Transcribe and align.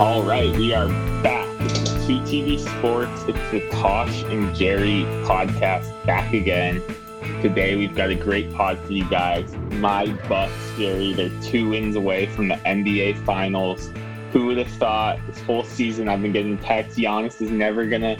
All 0.00 0.24
right, 0.24 0.50
we 0.56 0.74
are 0.74 0.88
back. 1.22 1.46
Sweet 2.02 2.22
TV 2.22 2.58
Sports. 2.58 3.12
It's 3.28 3.50
the 3.52 3.68
Tosh 3.70 4.24
and 4.24 4.52
Jerry 4.52 5.04
podcast 5.24 6.04
back 6.04 6.32
again. 6.32 6.82
Today 7.40 7.76
we've 7.76 7.94
got 7.94 8.10
a 8.10 8.16
great 8.16 8.52
pod 8.52 8.80
for 8.80 8.90
you 8.90 9.08
guys. 9.08 9.54
My 9.74 10.06
Bucks, 10.28 10.52
Jerry, 10.76 11.12
they're 11.12 11.30
two 11.42 11.70
wins 11.70 11.94
away 11.94 12.26
from 12.26 12.48
the 12.48 12.56
NBA 12.56 13.24
Finals. 13.24 13.92
Who 14.32 14.46
would 14.46 14.58
have 14.58 14.72
thought 14.72 15.20
this 15.28 15.40
whole 15.42 15.62
season 15.62 16.08
I've 16.08 16.22
been 16.22 16.32
getting 16.32 16.58
texts 16.58 16.98
Giannis 16.98 17.40
is 17.40 17.52
never 17.52 17.86
gonna 17.86 18.16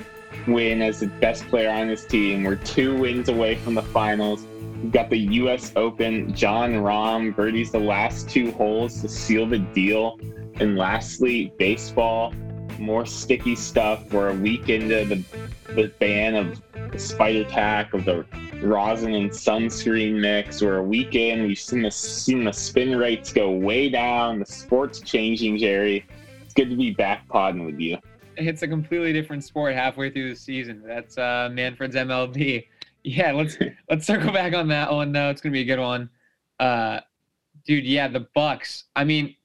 win 0.47 0.81
as 0.81 1.01
the 1.01 1.09
best 1.09 1.45
player 1.49 1.71
on 1.71 1.89
his 1.89 2.05
team. 2.05 2.45
We're 2.45 2.55
two 2.55 2.97
wins 2.97 3.29
away 3.29 3.57
from 3.57 3.75
the 3.75 3.83
finals. 3.83 4.47
We've 4.81 4.93
got 4.93 5.11
the 5.11 5.19
US 5.19 5.73
Open. 5.75 6.33
Jon 6.37 6.75
Rahm 6.75 7.35
birdies 7.35 7.73
the 7.73 7.81
last 7.81 8.31
two 8.31 8.53
holes 8.53 9.01
to 9.01 9.09
seal 9.09 9.45
the 9.45 9.59
deal. 9.59 10.21
And 10.61 10.77
lastly, 10.77 11.53
baseball, 11.59 12.33
more 12.79 13.07
sticky 13.07 13.57
stuff. 13.57 14.13
We're 14.13 14.31
a 14.31 14.35
week 14.35 14.69
into 14.69 15.05
the, 15.05 15.25
the 15.75 15.93
ban 15.99 16.35
of 16.35 16.61
the 16.93 16.99
spider 16.99 17.45
tack, 17.45 17.93
of 17.93 18.05
the 18.05 18.25
rosin 18.63 19.15
and 19.15 19.31
sunscreen 19.31 20.21
mix. 20.21 20.63
We're 20.63 20.77
a 20.77 20.83
week 20.83 21.15
in. 21.15 21.47
We've 21.47 21.59
seen 21.59 21.83
the, 21.83 21.91
seen 21.91 22.45
the 22.45 22.53
spin 22.53 22.97
rates 22.97 23.33
go 23.33 23.51
way 23.51 23.89
down. 23.89 24.39
The 24.39 24.47
sport's 24.47 25.01
changing, 25.01 25.59
Jerry. 25.59 26.07
It's 26.43 26.55
good 26.55 26.71
to 26.71 26.77
be 26.77 26.93
back 26.93 27.29
podding 27.29 27.65
with 27.65 27.81
you. 27.81 27.99
It's 28.37 28.63
a 28.63 28.69
completely 28.69 29.13
different 29.13 29.45
sport 29.45 29.75
halfway 29.75 30.11
through 30.11 30.31
the 30.31 30.37
season. 30.37 30.83
That's 30.85 31.19
uh, 31.19 31.51
Manfred's 31.53 31.97
MLB. 31.97 32.67
Yeah, 33.07 33.33
let's 33.33 33.59
let's 33.91 34.07
circle 34.07 34.33
back 34.33 34.55
on 34.55 34.67
that 34.69 34.91
one. 34.91 35.13
though. 35.13 35.29
it's 35.29 35.43
gonna 35.43 35.53
be 35.53 35.61
a 35.61 35.65
good 35.67 35.79
one. 35.79 36.09
Uh, 36.59 37.01
dude, 37.67 37.85
yeah, 37.85 38.09
the 38.09 38.27
Bucks. 38.35 38.85
I 38.97 39.05
mean, 39.05 39.37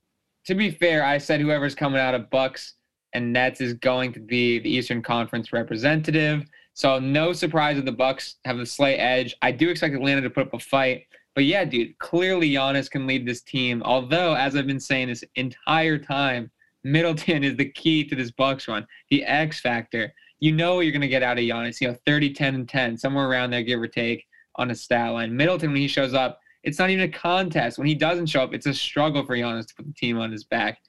to 0.46 0.56
be 0.56 0.72
fair, 0.72 1.04
I 1.04 1.18
said 1.18 1.42
whoever's 1.42 1.76
coming 1.76 2.00
out 2.00 2.16
of 2.16 2.30
Bucks 2.30 2.76
and 3.14 3.34
Nets 3.34 3.62
is 3.62 3.74
going 3.74 4.14
to 4.14 4.20
be 4.20 4.60
the 4.60 4.70
Eastern 4.70 5.02
Conference 5.02 5.52
representative. 5.52 6.46
So 6.74 7.00
no 7.00 7.34
surprise 7.34 7.76
that 7.78 7.86
the 7.86 7.92
Bucks 7.92 8.36
have 8.46 8.58
the 8.58 8.66
slight 8.66 9.00
edge. 9.00 9.36
I 9.42 9.52
do 9.52 9.70
expect 9.70 9.96
Atlanta 9.96 10.22
to 10.22 10.30
put 10.30 10.48
up 10.48 10.54
a 10.54 10.60
fight. 10.60 11.06
But 11.36 11.46
yeah, 11.46 11.66
dude, 11.66 11.98
clearly 12.00 12.50
Giannis 12.50 12.90
can 12.90 13.08
lead 13.08 13.28
this 13.28 13.42
team. 13.42 13.82
Although, 13.84 14.34
as 14.34 14.56
I've 14.56 14.68
been 14.68 14.80
saying 14.80 15.08
this 15.08 15.24
entire 15.36 15.98
time, 15.98 16.52
Middleton 16.84 17.44
is 17.44 17.58
the 17.58 17.70
key 17.70 18.04
to 18.06 18.16
this 18.16 18.32
Bucks 18.32 18.68
run, 18.68 18.88
the 19.10 19.24
X 19.24 19.60
factor. 19.60 20.14
You 20.40 20.54
know 20.54 20.76
what 20.76 20.82
you're 20.82 20.94
going 20.94 21.02
to 21.02 21.08
get 21.08 21.24
out 21.24 21.38
of 21.38 21.44
Giannis, 21.44 21.82
you 21.82 21.90
know, 21.90 21.98
30, 22.06 22.34
10, 22.34 22.56
and 22.56 22.70
10, 22.70 22.98
somewhere 22.98 23.28
around 23.28 23.52
there, 23.52 23.64
give 23.64 23.82
or 23.82 23.88
take, 23.88 24.26
on 24.56 24.72
a 24.72 24.76
stat 24.76 25.12
line. 25.12 25.36
Middleton, 25.36 25.72
when 25.72 25.82
he 25.82 25.88
shows 25.88 26.14
up, 26.14 26.40
it's 26.70 26.78
not 26.78 26.92
even 26.92 27.04
a 27.04 27.12
contest. 27.12 27.80
When 27.80 27.88
he 27.88 27.96
doesn't 27.96 28.28
show 28.28 28.44
up, 28.44 28.54
it's 28.54 28.68
a 28.68 28.74
struggle 28.74 29.26
for 29.26 29.36
Giannis 29.36 29.68
to 29.70 29.76
put 29.76 29.88
the 29.88 29.94
team 29.94 30.20
on 30.20 30.32
his 30.32 30.44
back. 30.44 30.80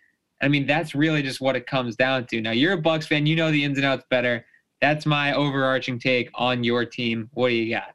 I 0.42 0.48
mean, 0.48 0.66
that's 0.66 0.94
really 0.94 1.22
just 1.22 1.40
what 1.40 1.56
it 1.56 1.66
comes 1.66 1.96
down 1.96 2.26
to. 2.26 2.40
Now, 2.42 2.50
you're 2.50 2.74
a 2.74 2.78
Bucks 2.78 3.06
fan. 3.06 3.24
You 3.24 3.34
know 3.34 3.50
the 3.50 3.64
ins 3.64 3.78
and 3.78 3.86
outs 3.86 4.04
better. 4.10 4.44
That's 4.82 5.06
my 5.06 5.32
overarching 5.32 5.98
take 5.98 6.30
on 6.34 6.62
your 6.62 6.84
team. 6.84 7.30
What 7.32 7.48
do 7.48 7.54
you 7.54 7.74
got? 7.74 7.94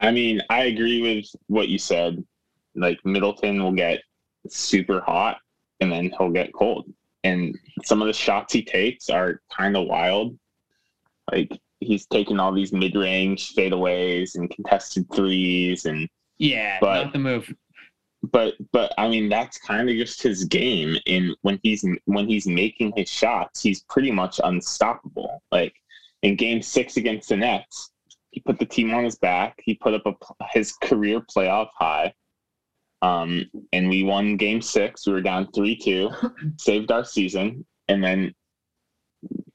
I 0.00 0.10
mean, 0.10 0.42
I 0.50 0.64
agree 0.64 1.00
with 1.00 1.26
what 1.46 1.68
you 1.68 1.78
said. 1.78 2.24
Like, 2.74 2.98
Middleton 3.04 3.62
will 3.62 3.72
get 3.72 4.00
super 4.48 5.00
hot 5.00 5.38
and 5.80 5.92
then 5.92 6.10
he'll 6.18 6.30
get 6.30 6.52
cold. 6.52 6.92
And 7.22 7.56
some 7.84 8.02
of 8.02 8.08
the 8.08 8.12
shots 8.12 8.52
he 8.52 8.64
takes 8.64 9.08
are 9.10 9.42
kind 9.56 9.76
of 9.76 9.86
wild. 9.86 10.36
Like, 11.30 11.56
he's 11.80 12.06
taking 12.06 12.40
all 12.40 12.52
these 12.52 12.72
mid-range 12.72 13.54
fadeaways 13.54 14.34
and 14.34 14.50
contested 14.50 15.06
threes 15.12 15.84
and 15.84 16.08
yeah, 16.38 16.78
but, 16.80 17.04
not 17.04 17.12
the 17.12 17.18
move. 17.18 17.54
But 18.22 18.54
but 18.72 18.92
I 18.98 19.08
mean 19.08 19.28
that's 19.28 19.58
kind 19.58 19.88
of 19.88 19.96
just 19.96 20.22
his 20.22 20.44
game. 20.44 20.96
And 21.06 21.36
when 21.42 21.60
he's 21.62 21.84
when 22.06 22.28
he's 22.28 22.46
making 22.46 22.92
his 22.96 23.08
shots, 23.08 23.62
he's 23.62 23.82
pretty 23.84 24.10
much 24.10 24.40
unstoppable. 24.42 25.42
Like 25.52 25.74
in 26.22 26.36
Game 26.36 26.62
Six 26.62 26.96
against 26.96 27.28
the 27.28 27.36
Nets, 27.36 27.90
he 28.30 28.40
put 28.40 28.58
the 28.58 28.66
team 28.66 28.92
on 28.92 29.04
his 29.04 29.16
back. 29.16 29.60
He 29.64 29.74
put 29.74 29.94
up 29.94 30.02
a, 30.06 30.14
his 30.50 30.72
career 30.72 31.20
playoff 31.20 31.68
high. 31.76 32.12
Um, 33.00 33.48
and 33.72 33.88
we 33.88 34.02
won 34.02 34.36
Game 34.36 34.60
Six. 34.60 35.06
We 35.06 35.12
were 35.12 35.20
down 35.20 35.52
three 35.52 35.76
two, 35.76 36.10
saved 36.56 36.90
our 36.90 37.04
season, 37.04 37.64
and 37.86 38.02
then 38.02 38.34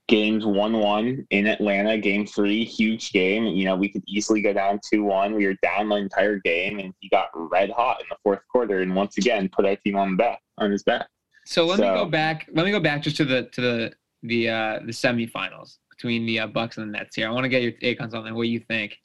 games 0.08 0.46
1 0.46 0.74
1 0.74 1.28
in 1.30 1.48
Atlanta, 1.48 1.98
game 1.98 2.26
three, 2.26 2.64
huge 2.64 3.12
game. 3.12 3.46
You 3.46 3.66
know, 3.66 3.76
we 3.76 3.90
could 3.90 4.04
easily 4.08 4.42
go 4.42 4.54
down 4.54 4.80
2 4.90 5.04
1. 5.04 5.36
We 5.36 5.46
were 5.46 5.56
down 5.62 5.90
the 5.90 5.96
entire 5.96 6.40
game, 6.40 6.80
and 6.80 6.94
he 7.00 7.10
got 7.10 7.30
red 7.34 7.70
hot 7.72 8.02
in 8.02 8.08
the 8.10 8.18
fourth 8.24 8.42
quarter 8.50 8.82
and 8.82 8.96
once 8.96 9.18
again 9.18 9.50
put 9.50 9.66
our 9.66 9.76
team 9.78 9.96
on 9.96 10.12
the 10.12 10.18
back 10.18 10.42
on 10.58 10.72
his 10.72 10.84
back. 10.84 11.08
So 11.46 11.66
let 11.66 11.78
so, 11.78 11.84
me 11.84 11.98
go 11.98 12.06
back. 12.06 12.50
Let 12.54 12.66
me 12.66 12.72
go 12.72 12.80
back 12.80 13.02
just 13.02 13.18
to 13.18 13.26
the 13.26 13.44
to 13.52 13.62
the 13.62 13.94
the 14.24 14.50
uh 14.50 14.80
the 14.86 14.92
semifinals 14.92 15.78
between 15.90 16.26
the 16.26 16.40
uh, 16.40 16.48
Bucks 16.48 16.78
and 16.78 16.88
the 16.88 16.98
Nets 16.98 17.16
here. 17.16 17.28
I 17.28 17.32
want 17.32 17.44
to 17.44 17.50
get 17.50 17.62
your 17.62 17.72
take 17.72 18.02
on 18.02 18.10
something. 18.10 18.34
What 18.34 18.44
do 18.44 18.50
you 18.50 18.60
think? 18.60 18.98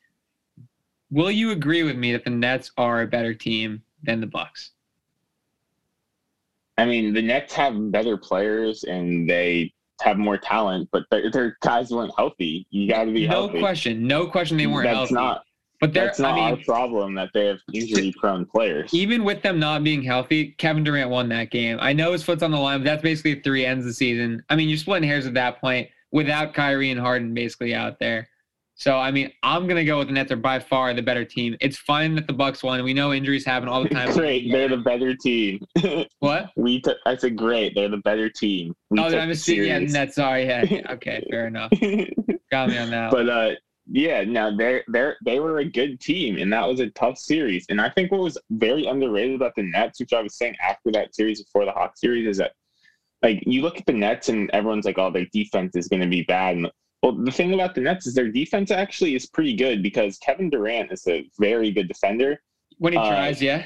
Will 1.10 1.30
you 1.30 1.52
agree 1.52 1.84
with 1.84 1.96
me 1.96 2.12
that 2.12 2.24
the 2.24 2.30
Nets 2.30 2.70
are 2.76 3.02
a 3.02 3.06
better 3.06 3.34
team 3.34 3.82
than 4.02 4.20
the 4.20 4.26
Bucks? 4.26 4.72
I 6.76 6.84
mean, 6.84 7.12
the 7.12 7.22
Nets 7.22 7.54
have 7.54 7.90
better 7.90 8.16
players 8.16 8.84
and 8.84 9.28
they 9.28 9.72
have 10.02 10.18
more 10.18 10.38
talent, 10.38 10.88
but 10.92 11.04
their, 11.10 11.30
their 11.30 11.56
guys 11.62 11.90
weren't 11.90 12.12
healthy. 12.16 12.66
You 12.70 12.88
got 12.88 13.04
to 13.04 13.12
be 13.12 13.26
no 13.26 13.32
healthy. 13.32 13.54
No 13.54 13.60
question, 13.60 14.06
no 14.06 14.26
question, 14.26 14.56
they 14.56 14.66
weren't 14.66 14.86
that's 14.86 14.96
healthy. 14.96 15.14
Not, 15.14 15.42
but 15.80 15.92
that's 15.92 16.18
not 16.18 16.32
I 16.32 16.50
mean, 16.50 16.58
our 16.58 16.64
problem 16.64 17.14
that 17.14 17.30
they 17.34 17.46
have 17.46 17.58
injury-prone 17.72 18.46
players. 18.46 18.92
Even 18.92 19.24
with 19.24 19.42
them 19.42 19.58
not 19.58 19.84
being 19.84 20.02
healthy, 20.02 20.52
Kevin 20.58 20.82
Durant 20.82 21.10
won 21.10 21.28
that 21.28 21.50
game. 21.50 21.78
I 21.80 21.92
know 21.92 22.12
his 22.12 22.22
foot's 22.24 22.42
on 22.42 22.50
the 22.50 22.58
line, 22.58 22.80
but 22.80 22.84
that's 22.84 23.02
basically 23.02 23.40
three 23.40 23.64
ends 23.64 23.84
of 23.84 23.88
the 23.88 23.94
season. 23.94 24.42
I 24.50 24.56
mean, 24.56 24.68
you're 24.68 24.78
splitting 24.78 25.08
hairs 25.08 25.26
at 25.26 25.34
that 25.34 25.60
point 25.60 25.88
without 26.10 26.54
Kyrie 26.54 26.90
and 26.90 27.00
Harden 27.00 27.32
basically 27.34 27.74
out 27.74 27.98
there. 27.98 28.28
So 28.78 28.96
I 28.96 29.10
mean, 29.10 29.32
I'm 29.42 29.66
gonna 29.66 29.84
go 29.84 29.98
with 29.98 30.06
the 30.06 30.14
Nets 30.14 30.30
are 30.30 30.36
by 30.36 30.60
far 30.60 30.94
the 30.94 31.02
better 31.02 31.24
team. 31.24 31.56
It's 31.60 31.76
fine 31.76 32.14
that 32.14 32.28
the 32.28 32.32
Bucks 32.32 32.62
won. 32.62 32.82
We 32.84 32.94
know 32.94 33.12
injuries 33.12 33.44
happen 33.44 33.68
all 33.68 33.82
the 33.82 33.88
time. 33.88 34.12
great, 34.14 34.50
they're 34.52 34.68
the 34.68 34.76
better 34.76 35.16
team. 35.16 35.66
what? 36.20 36.50
We 36.56 36.80
I 37.04 37.16
said 37.16 37.36
great. 37.36 37.74
They're 37.74 37.88
the 37.88 37.96
better 37.98 38.30
team. 38.30 38.76
We 38.90 39.00
oh, 39.00 39.06
I'm 39.06 39.28
just 39.30 39.48
yeah, 39.48 39.80
Nets. 39.80 40.14
Sorry, 40.14 40.46
yeah. 40.46 40.64
Okay, 40.90 41.26
fair 41.28 41.48
enough. 41.48 41.72
Got 42.52 42.68
me 42.68 42.78
on 42.78 42.90
that. 42.90 43.10
But 43.10 43.28
uh, 43.28 43.50
yeah, 43.90 44.22
now 44.22 44.56
they're 44.56 44.84
they're 44.86 45.16
they 45.24 45.40
were 45.40 45.58
a 45.58 45.64
good 45.64 45.98
team, 45.98 46.38
and 46.38 46.52
that 46.52 46.68
was 46.68 46.78
a 46.78 46.90
tough 46.90 47.18
series. 47.18 47.66
And 47.70 47.80
I 47.80 47.90
think 47.90 48.12
what 48.12 48.20
was 48.20 48.38
very 48.50 48.86
underrated 48.86 49.34
about 49.34 49.56
the 49.56 49.64
Nets, 49.64 49.98
which 49.98 50.12
I 50.12 50.22
was 50.22 50.38
saying 50.38 50.54
after 50.62 50.92
that 50.92 51.16
series 51.16 51.42
before 51.42 51.64
the 51.64 51.72
Hawks 51.72 52.00
series, 52.00 52.28
is 52.28 52.36
that 52.36 52.52
like 53.24 53.42
you 53.44 53.62
look 53.62 53.78
at 53.78 53.86
the 53.86 53.92
Nets 53.92 54.28
and 54.28 54.48
everyone's 54.52 54.84
like, 54.84 54.98
oh, 54.98 55.10
their 55.10 55.26
defense 55.32 55.74
is 55.74 55.88
going 55.88 56.02
to 56.02 56.08
be 56.08 56.22
bad. 56.22 56.56
And 56.56 56.70
well, 57.02 57.12
the 57.12 57.30
thing 57.30 57.54
about 57.54 57.74
the 57.74 57.80
Nets 57.80 58.06
is 58.06 58.14
their 58.14 58.30
defense 58.30 58.70
actually 58.70 59.14
is 59.14 59.26
pretty 59.26 59.54
good 59.54 59.82
because 59.82 60.18
Kevin 60.18 60.50
Durant 60.50 60.90
is 60.92 61.06
a 61.06 61.28
very 61.38 61.70
good 61.70 61.86
defender. 61.86 62.40
When 62.78 62.92
he 62.92 62.98
uh, 62.98 63.08
tries, 63.08 63.40
yeah. 63.40 63.64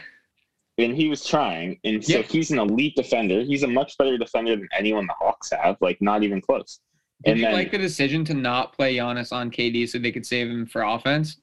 And 0.79 0.95
he 0.95 1.09
was 1.09 1.25
trying, 1.25 1.79
and 1.85 2.03
so 2.03 2.19
yeah. 2.19 2.23
he's 2.23 2.51
an 2.51 2.59
elite 2.59 2.97
defender. 2.97 3.43
He's 3.43 3.63
a 3.63 3.69
much 3.69 3.97
better 3.99 4.17
defender 4.17 4.57
than 4.57 4.69
anyone 4.77 5.07
the 5.07 5.15
Hawks 5.19 5.51
have, 5.51 5.77
like 5.81 6.01
not 6.01 6.23
even 6.23 6.41
close. 6.41 6.81
Did 7.25 7.33
and 7.33 7.41
you 7.41 7.47
then, 7.47 7.55
like 7.55 7.71
the 7.71 7.79
decision 7.79 8.25
to 8.25 8.35
not 8.35 8.73
play 8.73 8.97
Giannis 8.97 9.33
on 9.33 9.51
KD 9.51 9.89
so 9.89 9.99
they 9.99 10.11
could 10.11 10.27
save 10.27 10.49
him 10.49 10.67
for 10.67 10.83
offense? 10.83 11.37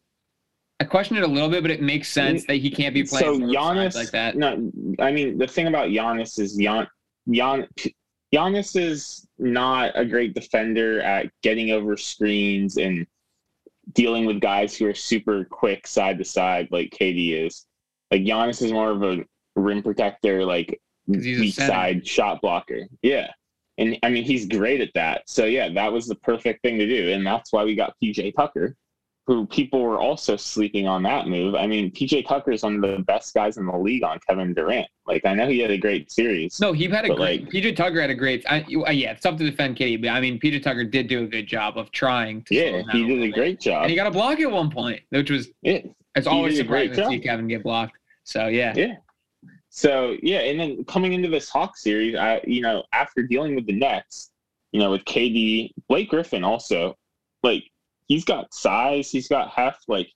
I 0.80 0.86
question 0.86 1.18
it 1.18 1.24
a 1.24 1.28
little 1.28 1.50
bit, 1.50 1.62
but 1.62 1.72
it 1.72 1.82
makes 1.82 2.08
sense 2.08 2.46
that 2.46 2.56
he 2.56 2.72
can't 2.72 2.94
be 2.94 3.04
playing 3.04 3.42
so 3.42 3.46
Giannis, 3.46 3.96
like 3.96 4.12
that. 4.12 4.36
No, 4.36 4.72
I 5.00 5.12
mean 5.12 5.38
the 5.38 5.48
thing 5.48 5.68
about 5.68 5.90
Giannis 5.90 6.40
is 6.40 6.56
Gian, 6.56 6.88
Gian, 7.32 7.68
Giannis 8.34 8.79
is 8.79 9.28
not 9.38 9.91
a 9.95 10.06
great 10.06 10.34
defender 10.34 11.01
at 11.01 11.31
getting 11.41 11.72
over 11.72 11.97
screens 11.97 12.78
and 12.78 13.08
dealing 13.93 14.26
with 14.26 14.40
guys 14.40 14.76
who 14.76 14.85
are 14.85 14.93
super 14.93 15.46
quick 15.46 15.87
side 15.87 16.17
to 16.20 16.26
side 16.26 16.67
like 16.72 16.91
KD 16.91 17.46
is. 17.46 17.66
Like 18.11 18.22
Giannis 18.22 18.61
is 18.61 18.72
more 18.72 18.91
of 18.91 19.03
a 19.03 19.23
rim 19.55 19.81
protector, 19.81 20.46
like 20.46 20.79
weak 21.08 21.53
side 21.53 22.05
shot 22.05 22.41
blocker. 22.41 22.81
Yeah. 23.02 23.31
And 23.78 23.97
I 24.03 24.09
mean 24.09 24.23
he's 24.23 24.46
great 24.46 24.82
at 24.82 24.91
that. 24.93 25.23
So 25.28 25.46
yeah, 25.46 25.70
that 25.70 25.91
was 25.91 26.08
the 26.08 26.16
perfect 26.16 26.61
thing 26.61 26.78
to 26.78 26.87
do. 26.87 27.11
And 27.11 27.25
that's 27.25 27.52
why 27.52 27.64
we 27.64 27.75
got 27.75 27.96
PJ 28.03 28.35
Tucker 28.35 28.75
who 29.29 29.46
people 29.46 29.84
were 29.84 29.99
also 29.99 30.35
sleeping 30.35 30.87
on 30.87 31.03
that 31.03 31.28
move. 31.28 31.53
I 31.53 31.67
mean, 31.67 31.91
PJ 31.91 32.28
Tucker 32.28 32.52
is 32.52 32.64
one 32.64 32.78
of 32.78 32.81
the 32.81 33.03
best 33.03 33.31
guys 33.35 33.58
in 33.58 33.67
the 33.67 33.78
league 33.78 34.03
on 34.03 34.20
Kevin 34.28 34.55
Durant. 34.55 34.87
Like, 35.05 35.23
I 35.23 35.35
know 35.35 35.47
he 35.47 35.59
had 35.59 35.70
a 35.70 35.78
great 35.78 36.11
series. 36.11 36.59
No, 36.59 36.73
he 36.73 36.85
had 36.85 37.05
a 37.05 37.09
great. 37.14 37.43
Like, 37.43 37.52
PJ 37.52 37.76
Tucker 37.76 38.02
had 38.02 38.09
a 38.09 38.16
great. 38.16 38.43
I, 38.49 38.66
yeah, 38.67 39.11
it's 39.11 39.22
tough 39.22 39.37
to 39.37 39.47
defend 39.47 39.78
KD, 39.78 40.02
but 40.02 40.09
I 40.09 40.20
mean, 40.20 40.40
PJ 40.40 40.64
Tucker 40.64 40.84
did 40.84 41.08
do 41.08 41.26
a 41.26 41.28
good 41.28 41.46
job 41.46 41.78
of 41.78 41.91
trying. 41.91 42.41
to 42.46 42.55
Yeah, 42.55 42.81
he 42.91 43.05
did 43.05 43.20
a, 43.20 43.26
a 43.26 43.29
great 43.29 43.59
job, 43.59 43.84
and 43.84 43.91
he 43.91 43.96
got 43.96 44.08
a 44.08 44.11
block 44.11 44.40
at 44.40 44.49
one 44.49 44.72
point, 44.72 45.02
which 45.09 45.29
was. 45.29 45.49
Yeah, 45.61 45.82
it's 46.16 46.25
always 46.25 46.58
surprising 46.58 46.96
to 46.96 47.08
see 47.09 47.20
Kevin 47.20 47.47
get 47.47 47.61
blocked. 47.61 47.99
So 48.23 48.47
yeah. 48.47 48.73
Yeah. 48.75 48.96
So 49.70 50.17
yeah, 50.23 50.40
and 50.40 50.59
then 50.59 50.84
coming 50.85 51.14
into 51.14 51.29
this 51.29 51.49
Hawk 51.49 51.78
series, 51.78 52.16
I 52.16 52.41
you 52.47 52.61
know 52.61 52.84
after 52.93 53.22
dealing 53.22 53.53
with 53.53 53.67
the 53.67 53.73
Nets, 53.73 54.32
you 54.72 54.79
know 54.79 54.90
with 54.90 55.05
KD, 55.05 55.72
Blake 55.87 56.09
Griffin 56.09 56.43
also, 56.43 56.97
like 57.43 57.69
he's 58.09 58.26
got 58.26 58.53
size, 58.53 59.09
he's 59.09 59.29
got 59.29 59.50
heft. 59.50 59.85
Like 59.88 60.09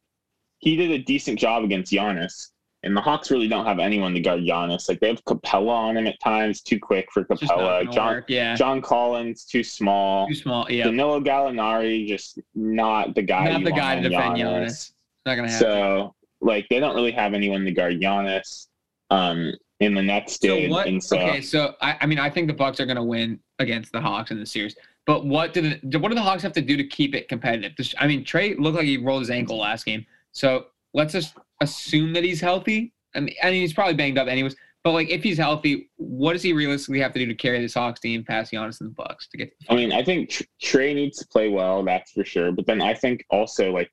he 0.59 0.75
did 0.75 0.91
a 0.91 0.99
decent 0.99 1.39
job 1.39 1.63
against 1.63 1.91
Giannis. 1.93 2.49
and 2.83 2.95
the 2.97 3.01
Hawks 3.01 3.31
really 3.31 3.47
don't 3.47 3.65
have 3.65 3.79
anyone 3.79 4.13
to 4.13 4.19
guard 4.19 4.41
Giannis. 4.41 4.89
Like 4.89 4.99
they 4.99 5.07
have 5.07 5.23
Capela 5.23 5.69
on 5.69 5.95
him 5.97 6.05
at 6.07 6.19
times, 6.19 6.61
too 6.61 6.79
quick 6.79 7.07
for 7.13 7.25
It's 7.29 7.39
just 7.39 7.49
not 7.51 7.59
Capela. 7.59 7.83
gonna 7.85 7.91
John 7.95 8.13
work. 8.15 8.25
Yeah. 8.27 8.55
John 8.55 8.81
Collins 8.81 9.45
too 9.45 9.63
small. 9.63 10.27
Too 10.27 10.35
small. 10.35 10.69
Yeah. 10.69 10.83
Danilo 10.85 11.21
Gallinari 11.21 12.05
just 12.07 12.39
not 12.53 13.15
the 13.15 13.21
guy. 13.21 13.45
Not 13.45 13.59
you 13.59 13.65
the 13.65 13.71
want 13.71 13.81
guy 13.81 13.95
to 14.01 14.09
defend 14.09 14.35
Giannis. 14.35 14.41
Giannis. 14.65 14.91
Not 15.25 15.35
gonna 15.35 15.49
happen. 15.49 15.65
So 15.67 16.15
like 16.41 16.67
they 16.69 16.81
don't 16.81 16.95
really 16.95 17.11
have 17.13 17.33
anyone 17.33 17.63
to 17.63 17.71
guard 17.71 18.01
Giannis. 18.01 18.67
Um, 19.09 19.53
in 19.79 19.93
the 19.93 20.01
Nets 20.01 20.39
So 20.39 20.47
did, 20.47 20.71
what? 20.71 20.87
and 20.87 21.03
so 21.03 21.17
okay, 21.19 21.41
so 21.41 21.73
I, 21.81 21.97
I 22.01 22.05
mean, 22.05 22.17
I 22.17 22.29
think 22.29 22.47
the 22.47 22.53
Bucks 22.53 22.79
are 22.79 22.85
going 22.85 22.95
to 22.95 23.03
win 23.03 23.37
against 23.59 23.91
the 23.91 23.99
Hawks 23.99 24.31
in 24.31 24.39
the 24.39 24.45
series. 24.45 24.75
But 25.05 25.25
what 25.25 25.53
the 25.53 25.79
do- 25.89 25.99
what 25.99 26.09
do 26.09 26.15
the 26.15 26.21
Hawks 26.21 26.43
have 26.43 26.53
to 26.53 26.61
do 26.61 26.77
to 26.77 26.83
keep 26.83 27.13
it 27.13 27.27
competitive? 27.27 27.73
I 27.99 28.07
mean, 28.07 28.23
Trey 28.23 28.55
looked 28.55 28.77
like 28.77 28.85
he 28.85 28.97
rolled 28.97 29.21
his 29.21 29.29
ankle 29.29 29.57
last 29.57 29.85
game, 29.85 30.05
so 30.31 30.67
let's 30.93 31.13
just 31.13 31.35
assume 31.61 32.13
that 32.13 32.23
he's 32.23 32.39
healthy. 32.39 32.93
I 33.15 33.19
mean, 33.19 33.35
I 33.43 33.51
mean, 33.51 33.61
he's 33.61 33.73
probably 33.73 33.95
banged 33.95 34.17
up 34.17 34.27
anyways. 34.27 34.55
But 34.83 34.91
like, 34.91 35.09
if 35.09 35.23
he's 35.23 35.37
healthy, 35.37 35.89
what 35.95 36.33
does 36.33 36.41
he 36.41 36.51
realistically 36.51 36.99
have 36.99 37.13
to 37.13 37.19
do 37.19 37.25
to 37.25 37.35
carry 37.35 37.61
this 37.61 37.73
Hawks 37.73 38.01
team 38.01 38.23
past 38.23 38.51
Giannis 38.51 38.81
and 38.81 38.89
the 38.89 38.93
Bucks 38.93 39.27
to 39.27 39.37
get? 39.37 39.51
To 39.51 39.65
the 39.67 39.73
I 39.73 39.75
mean, 39.75 39.93
I 39.93 40.03
think 40.03 40.45
Trey 40.61 40.93
needs 40.93 41.17
to 41.19 41.27
play 41.27 41.47
well, 41.47 41.83
that's 41.83 42.11
for 42.11 42.25
sure. 42.25 42.51
But 42.51 42.65
then 42.65 42.81
I 42.81 42.93
think 42.93 43.25
also 43.29 43.71
like 43.71 43.89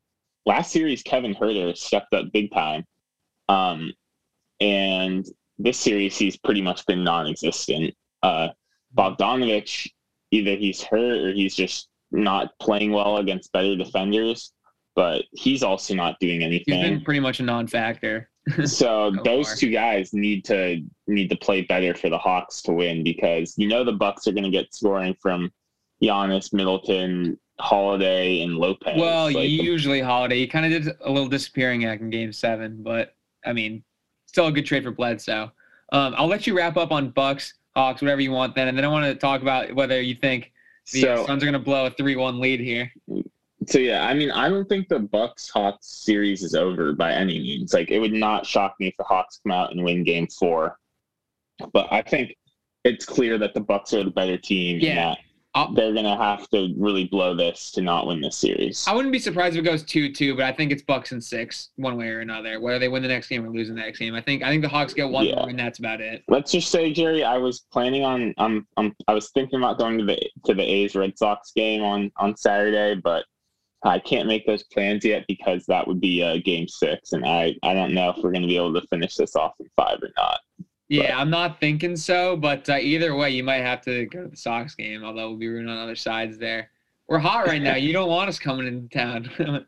last 0.47 0.73
series, 0.73 1.03
Kevin 1.03 1.35
Huerter 1.35 1.77
stepped 1.77 2.13
up 2.13 2.33
big 2.33 2.53
time, 2.53 2.85
um, 3.49 3.93
and 4.61 5.27
this 5.59 5.79
series 5.79 6.17
he's 6.17 6.37
pretty 6.37 6.63
much 6.63 6.85
been 6.87 7.05
non-existent. 7.05 7.95
Uh, 8.23 8.49
Bogdanovic, 8.97 9.89
either 10.31 10.57
he's 10.57 10.83
hurt 10.83 11.19
or 11.25 11.33
he's 11.33 11.55
just 11.55 11.89
not 12.11 12.51
playing 12.61 12.93
well 12.93 13.19
against 13.19 13.53
better 13.53 13.77
defenders, 13.77 14.53
but 14.97 15.25
he's 15.33 15.63
also 15.63 15.95
not 15.95 16.19
doing 16.21 16.43
anything. 16.43 16.75
He's 16.81 16.91
been 16.91 17.01
pretty 17.03 17.21
much 17.21 17.41
a 17.41 17.43
non-factor. 17.43 18.29
so 18.57 18.65
so 18.65 19.13
those 19.25 19.49
far. 19.49 19.57
two 19.57 19.71
guys 19.71 20.13
need 20.13 20.45
to 20.47 20.83
need 21.07 21.29
to 21.29 21.37
play 21.37 21.63
better 21.63 21.95
for 21.95 22.09
the 22.09 22.19
Hawks 22.19 22.63
to 22.63 22.73
win 22.73 23.05
because 23.05 23.55
you 23.57 23.69
know 23.69 23.85
the 23.85 23.93
Bucks 23.93 24.27
are 24.27 24.33
going 24.33 24.45
to 24.45 24.51
get 24.51 24.75
scoring 24.75 25.15
from 25.21 25.53
Giannis, 26.03 26.53
Middleton, 26.53 27.39
Holiday, 27.61 28.41
and 28.41 28.57
Lopez. 28.57 28.99
Well, 28.99 29.27
Like, 29.27 29.49
usually 29.49 30.01
Holiday. 30.01 30.39
He 30.39 30.47
kind 30.47 30.65
of 30.65 30.83
did 30.83 30.97
a 31.03 31.11
little 31.11 31.29
disappearing 31.29 31.85
act 31.85 32.01
in 32.01 32.11
Game 32.11 32.33
Seven, 32.33 32.83
but 32.83 33.15
I 33.45 33.53
mean, 33.53 33.85
still 34.27 34.47
a 34.47 34.53
good 34.53 34.67
trade 34.67 34.85
for 34.85 34.91
Bledsoe. 34.91 35.53
Um, 35.93 36.15
I'll 36.17 36.29
let 36.29 36.47
you 36.47 36.57
wrap 36.57 36.77
up 36.77 36.93
on 36.93 37.11
Bucks, 37.11 37.55
Hawks, 37.75 38.03
whatever 38.03 38.21
you 38.21 38.33
want 38.33 38.55
then, 38.55 38.69
and 38.69 38.77
then 38.77 38.85
I 38.85 38.89
want 38.89 39.07
to 39.07 39.15
talk 39.15 39.43
about 39.43 39.75
whether 39.75 40.01
you 40.01 40.15
think 40.15 40.53
the 40.93 41.09
uh, 41.09 41.17
so 41.17 41.27
Suns 41.27 41.43
are 41.43 41.47
going 41.47 41.53
to 41.53 41.59
blow 41.59 41.87
a 41.87 41.91
three-one 41.91 42.41
lead 42.41 42.61
here. 42.61 42.93
so 43.67 43.79
yeah, 43.79 44.07
I 44.07 44.15
mean, 44.15 44.31
I 44.31 44.49
don't 44.49 44.69
think 44.69 44.89
the 44.89 44.99
Bucks 44.99 45.49
Hawks 45.49 45.87
series 45.87 46.43
is 46.43 46.55
over 46.55 46.93
by 46.93 47.13
any 47.13 47.39
means. 47.39 47.73
Like, 47.73 47.91
it 47.91 47.99
would 47.99 48.13
not 48.13 48.47
shock 48.47 48.75
me 48.81 48.89
if 48.89 48.97
the 48.97 49.05
Hawks 49.05 49.41
come 49.43 49.53
out 49.53 49.73
and 49.73 49.85
win 49.85 50.05
Game 50.05 50.27
Four, 50.27 50.79
but 51.73 51.87
I 51.93 52.03
think 52.03 52.37
it's 52.85 53.05
clear 53.05 53.39
that 53.39 53.55
the 53.55 53.61
Bucks 53.61 53.93
are 53.95 54.05
the 54.05 54.11
better 54.11 54.39
team. 54.39 54.81
Yeah. 54.81 55.15
I'll- 55.55 55.73
they're 55.73 55.93
gonna 55.93 56.17
have 56.17 56.49
to 56.51 56.73
really 56.77 57.05
blow 57.07 57.35
this 57.35 57.73
to 57.73 57.81
not 57.83 58.07
win 58.07 58.21
this 58.21 58.37
series. 58.39 58.85
I 58.87 58.95
wouldn't 58.95 59.11
be 59.13 59.19
surprised 59.19 59.57
if 59.57 59.61
it 59.63 59.65
goes 59.65 59.83
two-two, 59.83 60.37
but 60.37 60.45
I 60.45 60.53
think 60.53 60.71
it's 60.71 60.83
Bucks 60.83 61.11
and 61.13 61.23
six, 61.23 61.71
one 61.77 61.97
way 61.97 62.09
or 62.09 62.21
another. 62.21 62.61
Whether 62.61 62.79
they 62.79 62.89
win 62.89 63.03
the 63.03 63.09
next 63.09 63.29
game 63.29 63.45
or 63.45 63.51
lose 63.51 63.69
the 63.69 63.75
next 63.75 63.99
game, 63.99 64.15
I 64.15 64.21
think 64.21 64.43
I 64.45 64.49
think 64.49 64.63
the 64.63 64.69
Hawks 64.69 64.95
get 64.95 65.09
one 65.09 65.27
Yeah. 65.27 65.37
more, 65.37 65.49
and 65.49 65.59
that's 65.59 65.79
about 65.81 66.01
it. 66.01 66.23
let's 66.29 66.53
just 66.53 66.71
say, 66.71 66.93
Jerry, 66.93 67.25
I 67.25 67.37
was 67.39 67.61
planning 67.73 68.05
on 68.05 68.33
um, 68.39 68.67
um 68.77 68.95
I 69.09 69.15
was 69.15 69.31
thinking 69.31 69.59
about 69.59 69.79
going 69.79 69.99
to 69.99 70.05
the 70.05 70.19
to 70.47 70.55
the 70.55 70.63
A's 70.63 70.95
Red 70.95 71.19
Sox 71.19 71.51
game 71.53 71.83
on 71.83 72.13
on 72.19 72.37
Saturday, 72.37 73.01
but 73.03 73.25
I 73.83 73.99
can't 73.99 74.29
make 74.29 74.47
those 74.47 74.63
plans 74.65 75.05
yet 75.07 75.25
because 75.27 75.65
that 75.67 75.89
would 75.89 76.01
be 76.03 76.23
uh, 76.23 76.37
Game 76.45 76.69
Six, 76.69 77.13
and 77.13 77.25
I 77.27 77.57
I 77.65 77.75
don't 77.75 77.95
know 77.95 78.11
if 78.11 78.17
we're 78.19 78.31
going 78.31 78.43
to 78.43 78.49
be 78.49 78.57
able 78.57 78.75
to 78.75 78.87
finish 78.89 79.17
this 79.17 79.35
off 79.35 79.55
in 79.59 79.67
five 79.77 79.99
or 80.03 80.11
not. 80.17 80.39
Yeah, 80.91 81.17
I'm 81.17 81.31
not 81.31 81.61
thinking 81.61 81.97
so, 81.97 82.37
but 82.37 82.69
uh, 82.69 82.77
either 82.77 83.15
way, 83.15 83.31
you 83.31 83.45
might 83.45 83.63
have 83.63 83.81
to 83.83 84.07
go 84.07 84.25
to 84.25 84.29
the 84.29 84.37
Sox 84.37 84.75
game, 84.75 85.05
although 85.05 85.29
we'll 85.29 85.39
be 85.39 85.47
rooting 85.49 85.71
on 85.71 85.79
other 85.79 85.95
sides 85.95 86.37
there. 86.37 86.71
We're 87.09 87.19
hot 87.21 87.47
right 87.47 87.63
now. 87.63 87.77
You 87.77 87.93
don't 87.93 88.09
want 88.09 88.29
us 88.29 88.39
coming 88.41 88.67
into 88.67 88.89
town. 88.89 89.31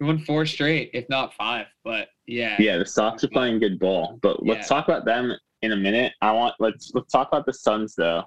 we 0.00 0.06
won 0.06 0.18
four 0.18 0.44
straight, 0.46 0.90
if 0.92 1.08
not 1.08 1.32
five. 1.34 1.66
But 1.84 2.08
yeah, 2.26 2.56
Yeah, 2.60 2.78
the 2.78 2.86
Sox 2.86 3.22
are 3.22 3.28
playing 3.28 3.60
good 3.60 3.78
ball, 3.78 4.18
but 4.20 4.44
let's 4.44 4.68
Yeah. 4.68 4.76
talk 4.76 4.88
about 4.88 5.04
them 5.04 5.32
in 5.62 5.70
a 5.72 5.76
minute. 5.76 6.12
I 6.20 6.32
want 6.32 6.54
let's 6.58 6.90
let's 6.92 7.10
talk 7.12 7.28
about 7.28 7.46
the 7.46 7.52
Suns 7.54 7.94
though, 7.94 8.24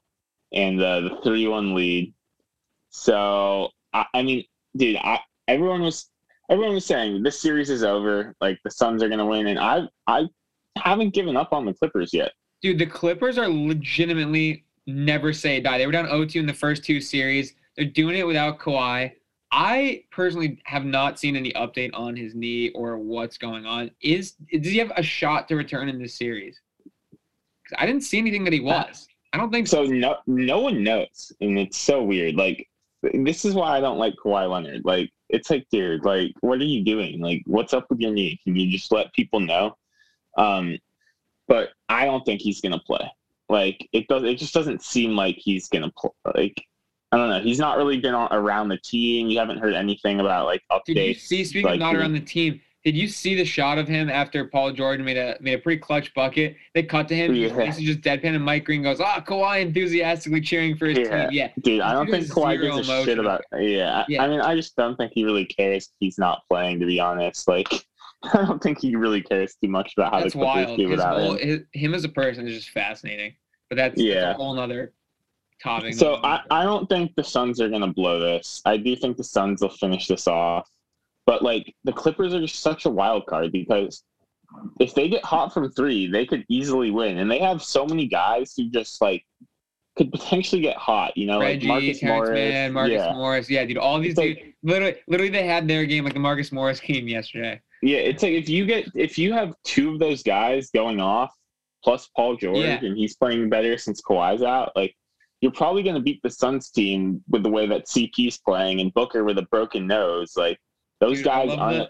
and 0.53 0.81
uh, 0.81 1.01
the 1.01 1.19
three 1.23 1.47
one 1.47 1.75
lead. 1.75 2.13
So 2.89 3.69
I, 3.93 4.05
I 4.13 4.23
mean, 4.23 4.43
dude, 4.75 4.97
I 4.97 5.19
everyone 5.47 5.81
was 5.81 6.09
everyone 6.49 6.75
was 6.75 6.85
saying 6.85 7.23
this 7.23 7.41
series 7.41 7.69
is 7.69 7.83
over. 7.83 8.35
Like 8.41 8.57
the 8.63 8.71
Suns 8.71 9.03
are 9.03 9.09
gonna 9.09 9.25
win, 9.25 9.47
and 9.47 9.59
I 9.59 9.81
I 10.07 10.27
haven't 10.77 11.13
given 11.13 11.37
up 11.37 11.53
on 11.53 11.65
the 11.65 11.73
Clippers 11.73 12.13
yet. 12.13 12.31
dude, 12.61 12.79
the 12.79 12.85
Clippers 12.85 13.37
are 13.37 13.47
legitimately 13.47 14.65
never 14.87 15.33
say 15.33 15.59
die. 15.59 15.77
They 15.77 15.85
were 15.85 15.91
down 15.91 16.05
0-2 16.07 16.35
in 16.37 16.45
the 16.45 16.53
first 16.53 16.83
two 16.83 17.01
series. 17.01 17.53
They're 17.75 17.85
doing 17.85 18.17
it 18.17 18.25
without 18.25 18.57
Kawhi. 18.57 19.11
I 19.51 20.03
personally 20.11 20.59
have 20.65 20.83
not 20.83 21.19
seen 21.19 21.35
any 21.35 21.51
update 21.53 21.91
on 21.93 22.15
his 22.15 22.35
knee 22.35 22.69
or 22.71 22.97
what's 22.97 23.37
going 23.37 23.65
on. 23.65 23.91
Is 24.01 24.33
does 24.51 24.71
he 24.71 24.77
have 24.77 24.91
a 24.97 25.03
shot 25.03 25.47
to 25.47 25.55
return 25.55 25.87
in 25.87 25.99
this 26.01 26.15
series? 26.15 26.59
I 27.77 27.85
didn't 27.85 28.01
see 28.01 28.17
anything 28.17 28.43
that 28.43 28.53
he 28.53 28.59
uh, 28.59 28.63
was. 28.63 29.07
I 29.33 29.37
don't 29.37 29.51
think 29.51 29.67
so. 29.67 29.85
So 29.85 29.91
no 29.91 30.17
no 30.25 30.59
one 30.59 30.83
knows, 30.83 31.31
and 31.39 31.57
it's 31.57 31.77
so 31.77 32.03
weird. 32.03 32.35
Like 32.35 32.67
this 33.13 33.45
is 33.45 33.53
why 33.53 33.77
I 33.77 33.79
don't 33.79 33.97
like 33.97 34.15
Kawhi 34.15 34.49
Leonard. 34.49 34.81
Like 34.83 35.11
it's 35.29 35.49
like, 35.49 35.65
dude, 35.71 36.03
like 36.03 36.31
what 36.41 36.59
are 36.59 36.65
you 36.65 36.83
doing? 36.83 37.21
Like 37.21 37.43
what's 37.45 37.73
up 37.73 37.85
with 37.89 37.99
your 37.99 38.11
knee? 38.11 38.39
Can 38.43 38.55
you 38.55 38.69
just 38.69 38.91
let 38.91 39.13
people 39.13 39.39
know? 39.39 39.77
Um, 40.37 40.77
but 41.47 41.69
I 41.89 42.05
don't 42.05 42.25
think 42.25 42.41
he's 42.41 42.61
gonna 42.61 42.79
play. 42.79 43.09
Like 43.49 43.87
it 43.93 44.07
does. 44.07 44.23
It 44.23 44.37
just 44.37 44.53
doesn't 44.53 44.81
seem 44.83 45.15
like 45.15 45.35
he's 45.37 45.67
gonna 45.69 45.91
play. 45.97 46.11
Like 46.35 46.63
I 47.11 47.17
don't 47.17 47.29
know. 47.29 47.39
He's 47.39 47.59
not 47.59 47.77
really 47.77 47.99
been 47.99 48.13
on, 48.13 48.27
around 48.33 48.67
the 48.69 48.77
team. 48.77 49.29
You 49.29 49.39
haven't 49.39 49.59
heard 49.59 49.73
anything 49.73 50.19
about 50.19 50.45
like 50.45 50.61
updates. 50.71 50.85
Did 50.85 51.07
you 51.07 51.13
see? 51.13 51.43
Speaking 51.45 51.71
of 51.71 51.79
not 51.79 51.95
around 51.95 52.11
the 52.13 52.19
team, 52.19 52.59
did 52.83 52.95
you 52.95 53.07
see 53.07 53.35
the 53.35 53.45
shot 53.45 53.77
of 53.77 53.87
him 53.87 54.09
after 54.09 54.45
Paul 54.45 54.73
Jordan 54.73 55.05
made 55.05 55.17
a 55.17 55.37
made 55.39 55.53
a 55.53 55.57
pretty 55.57 55.79
clutch 55.79 56.13
bucket? 56.13 56.57
They 56.73 56.83
cut 56.83 57.07
to 57.07 57.15
him. 57.15 57.33
Yeah. 57.33 57.47
is 57.61 57.77
just 57.77 58.01
deadpan, 58.01 58.35
and 58.35 58.43
Mike 58.43 58.65
Breen 58.65 58.83
goes, 58.83 58.99
"Ah, 58.99 59.23
Kawhi 59.25 59.61
enthusiastically 59.61 60.41
cheering 60.41 60.75
for 60.75 60.87
his 60.87 60.99
Yeah. 60.99 61.23
team." 61.27 61.29
Yeah, 61.31 61.49
Dude, 61.61 61.81
I 61.81 61.93
don't 61.93 62.09
think 62.11 62.27
Kawhi 62.27 62.61
gives 62.61 62.75
a 62.75 62.81
emotion 62.81 63.05
shit 63.05 63.19
about. 63.19 63.43
Yeah, 63.57 64.03
Yeah. 64.09 64.23
I 64.23 64.27
mean, 64.27 64.41
I 64.41 64.55
just 64.55 64.75
don't 64.75 64.97
think 64.97 65.13
he 65.13 65.23
really 65.23 65.45
cares. 65.45 65.89
He's 66.01 66.17
not 66.17 66.43
playing, 66.49 66.81
to 66.81 66.85
be 66.85 66.99
honest. 66.99 67.47
Like, 67.47 67.67
I 68.33 68.45
don't 68.45 68.61
think 68.61 68.79
he 68.79 68.95
really 68.95 69.21
cares 69.21 69.55
too 69.61 69.69
much 69.69 69.93
about 69.97 70.11
how 70.13 70.19
that's 70.21 70.33
the 70.33 70.39
Clippers 70.39 70.65
wild. 70.67 70.77
do 70.77 70.89
without 70.89 71.19
whole, 71.19 71.33
him. 71.37 71.47
his, 71.47 71.59
him 71.73 71.93
as 71.93 72.03
a 72.03 72.09
person 72.09 72.47
is 72.47 72.55
just 72.55 72.69
fascinating. 72.69 73.35
But 73.69 73.75
that's, 73.77 73.95
that's 73.95 74.01
Yeah. 74.01 74.31
a 74.31 74.33
whole 74.33 74.53
nother 74.53 74.93
topic. 75.61 75.93
So 75.93 76.15
I, 76.23 76.41
I 76.49 76.63
don't 76.63 76.87
think 76.89 77.13
the 77.15 77.23
Suns 77.23 77.59
are 77.61 77.69
gonna 77.69 77.93
blow 77.93 78.19
this. 78.19 78.61
I 78.65 78.77
do 78.77 78.95
think 78.95 79.17
the 79.17 79.23
Suns 79.23 79.61
will 79.61 79.69
finish 79.69 80.07
this 80.07 80.27
off, 80.27 80.67
but 81.25 81.41
like 81.43 81.73
the 81.83 81.93
Clippers 81.93 82.33
are 82.33 82.41
just 82.41 82.59
such 82.59 82.85
a 82.85 82.89
wild 82.89 83.25
card 83.27 83.51
because 83.51 84.03
if 84.79 84.93
they 84.95 85.09
get 85.09 85.23
hot 85.25 85.53
from 85.53 85.69
three, 85.71 86.07
they 86.09 86.25
could 86.25 86.45
easily 86.47 86.89
win, 86.89 87.17
and 87.17 87.29
they 87.29 87.39
have 87.39 87.61
so 87.61 87.85
many 87.85 88.07
guys 88.07 88.53
who 88.55 88.69
just 88.69 89.01
like 89.01 89.25
could 89.97 90.09
potentially 90.11 90.61
get 90.61 90.77
hot. 90.77 91.17
You 91.17 91.25
know, 91.25 91.39
Reggie, 91.41 91.67
like 91.67 91.81
Marcus 91.83 91.99
Terrence 91.99 92.27
Morris. 92.29 92.39
Mann, 92.39 92.73
Marcus 92.73 92.93
yeah. 92.93 93.13
Morris. 93.13 93.49
Yeah, 93.49 93.65
dude, 93.65 93.77
all 93.77 93.99
these 93.99 94.11
It's 94.11 94.17
like- 94.19 94.37
dudes. 94.37 94.53
Literally, 94.63 94.95
literally, 95.07 95.31
they 95.31 95.45
had 95.45 95.67
their 95.67 95.85
game 95.85 96.03
like 96.05 96.13
the 96.13 96.19
Marcus 96.19 96.51
Morris 96.51 96.79
game 96.79 97.07
yesterday. 97.07 97.61
Yeah, 97.81 97.97
it's 97.97 98.23
like 98.23 98.33
if 98.33 98.49
you 98.49 98.65
get 98.65 98.87
if 98.95 99.17
you 99.17 99.33
have 99.33 99.53
two 99.63 99.93
of 99.93 99.99
those 99.99 100.23
guys 100.23 100.69
going 100.71 100.99
off, 100.99 101.31
plus 101.83 102.09
Paul 102.15 102.35
George, 102.37 102.57
Yeah. 102.57 102.79
and 102.83 102.97
he's 102.97 103.15
playing 103.15 103.49
better 103.49 103.77
since 103.77 104.01
Kawhi's 104.01 104.41
out, 104.43 104.71
like 104.75 104.95
you're 105.41 105.51
probably 105.51 105.83
going 105.83 105.95
to 105.95 106.01
beat 106.01 106.19
the 106.23 106.31
Suns 106.31 106.71
team 106.71 107.21
with 107.29 107.43
the 107.43 107.49
way 107.49 107.67
that 107.67 107.85
CP's 107.87 108.39
playing 108.39 108.81
and 108.81 108.91
Booker 108.95 109.23
with 109.23 109.37
a 109.37 109.43
broken 109.43 109.85
nose. 109.85 110.33
Like 110.35 110.57
those 110.99 111.17
Dude, 111.17 111.25
guys 111.25 111.49
aren't. 111.51 111.89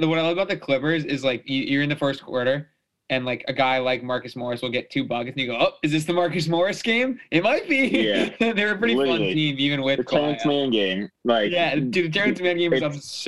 the- 0.00 0.06
what 0.08 0.18
I 0.18 0.22
love 0.22 0.32
about 0.32 0.48
the 0.48 0.56
Clippers 0.56 1.04
is 1.06 1.24
like 1.24 1.48
you, 1.48 1.62
you're 1.62 1.82
in 1.82 1.88
the 1.88 1.96
first 1.96 2.22
quarter, 2.22 2.70
and 3.10 3.24
like 3.24 3.44
a 3.48 3.52
guy 3.54 3.78
like 3.78 4.02
Marcus 4.02 4.36
Morris 4.36 4.60
will 4.60 4.70
get 4.70 4.90
two 4.90 5.04
buckets, 5.04 5.34
and 5.36 5.40
you 5.40 5.46
go, 5.46 5.56
"Oh, 5.58 5.72
is 5.82 5.92
this 5.92 6.04
the 6.04 6.12
Marcus 6.12 6.46
Morris 6.48 6.82
game? 6.82 7.18
It 7.30 7.42
might 7.42 7.66
be." 7.68 7.86
Yeah. 7.88 8.30
they're 8.52 8.72
a 8.74 8.78
pretty 8.78 8.94
fun 8.94 9.06
Literally. 9.08 9.32
team, 9.34 9.56
even 9.58 9.82
with 9.82 9.96
the 9.98 10.04
Terrence. 10.04 10.44
Mann 10.44 10.70
game, 10.70 11.08
like 11.24 11.50
Yeah, 11.50 11.76
dude, 11.76 11.92
the 11.92 12.08
Terrence 12.10 12.40
Mann 12.42 12.58
game 12.58 12.72
is 12.74 12.82
it's- 12.82 13.26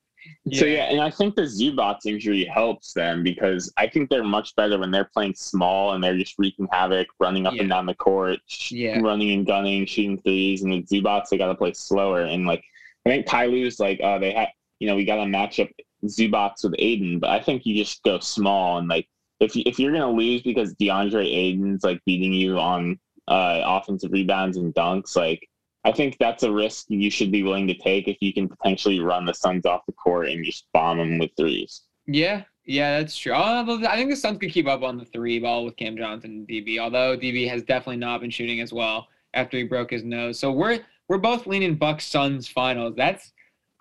So 0.52 0.64
yeah, 0.64 0.84
and 0.90 1.00
I 1.00 1.08
think 1.08 1.36
the 1.36 1.42
Zubac 1.42 1.98
injury 2.04 2.44
helps 2.44 2.92
them 2.94 3.22
because 3.22 3.72
I 3.76 3.86
think 3.86 4.10
they're 4.10 4.24
much 4.24 4.56
better 4.56 4.76
when 4.76 4.90
they're 4.90 5.08
playing 5.14 5.34
small 5.34 5.92
and 5.92 6.02
they're 6.02 6.18
just 6.18 6.34
wreaking 6.36 6.66
havoc, 6.72 7.06
running 7.20 7.46
up 7.46 7.54
Yeah. 7.54 7.60
and 7.60 7.70
down 7.70 7.86
the 7.86 7.94
court, 7.94 8.40
sh- 8.48 8.72
Yeah. 8.72 8.98
running 9.00 9.30
and 9.30 9.46
gunning, 9.46 9.86
shooting 9.86 10.20
threes. 10.22 10.62
And 10.64 10.72
the 10.72 10.82
Zubac 10.82 11.28
they 11.30 11.38
got 11.38 11.46
to 11.46 11.54
play 11.54 11.72
slower. 11.74 12.22
And 12.22 12.44
like 12.44 12.64
I 13.06 13.10
think 13.10 13.26
Ty 13.26 13.46
Lue's 13.46 13.78
like, 13.78 14.00
uh, 14.02 14.18
they 14.18 14.32
had, 14.32 14.48
you 14.80 14.88
know, 14.88 14.96
we 14.96 15.04
got 15.04 15.16
to 15.16 15.26
match 15.26 15.60
up 15.60 15.68
Zubac 16.06 16.54
with 16.64 16.74
Ayton, 16.80 17.20
but 17.20 17.30
I 17.30 17.40
think 17.40 17.64
you 17.64 17.76
just 17.76 18.02
go 18.02 18.18
small 18.18 18.78
and 18.78 18.88
like 18.88 19.06
if 19.38 19.54
you, 19.54 19.62
if 19.64 19.78
you're 19.78 19.92
gonna 19.92 20.10
lose 20.10 20.42
because 20.42 20.74
DeAndre 20.74 21.24
Ayton's 21.24 21.84
like 21.84 22.00
beating 22.04 22.32
you 22.32 22.58
on 22.58 22.98
uh, 23.28 23.60
offensive 23.64 24.10
rebounds 24.10 24.56
and 24.56 24.74
dunks, 24.74 25.14
like 25.16 25.48
I 25.84 25.92
think 25.92 26.16
that's 26.18 26.44
a 26.44 26.52
risk 26.52 26.86
you 26.88 27.10
should 27.10 27.32
be 27.32 27.42
willing 27.42 27.66
to 27.66 27.74
take 27.74 28.06
if 28.06 28.18
you 28.20 28.32
can 28.32 28.48
potentially 28.48 29.00
run 29.00 29.24
the 29.24 29.34
Suns 29.34 29.66
off 29.66 29.86
the 29.86 29.92
court 29.92 30.28
and 30.28 30.44
just 30.44 30.66
bomb 30.72 30.98
them 30.98 31.18
with 31.18 31.30
threes. 31.36 31.82
Yeah, 32.06 32.44
Yeah, 32.64 32.98
that's 32.98 33.16
true. 33.16 33.32
Although 33.32 33.86
I 33.86 33.96
think 33.96 34.10
the 34.10 34.16
Suns 34.16 34.38
could 34.38 34.52
keep 34.52 34.68
up 34.68 34.82
on 34.82 34.96
the 34.96 35.04
three 35.04 35.40
ball 35.40 35.64
with 35.64 35.76
Cam 35.76 35.96
Johnson 35.96 36.30
and 36.30 36.48
DB. 36.48 36.78
Although 36.78 37.16
DB 37.16 37.48
has 37.48 37.62
definitely 37.62 37.96
not 37.96 38.20
been 38.20 38.30
shooting 38.30 38.60
as 38.60 38.72
well 38.72 39.08
after 39.34 39.56
he 39.56 39.64
broke 39.64 39.90
his 39.90 40.04
nose. 40.04 40.38
So 40.38 40.52
we're 40.52 40.80
we're 41.08 41.18
both 41.18 41.46
leaning 41.46 41.74
Bucks 41.74 42.06
Suns 42.06 42.48
finals. 42.48 42.94
That's, 42.96 43.32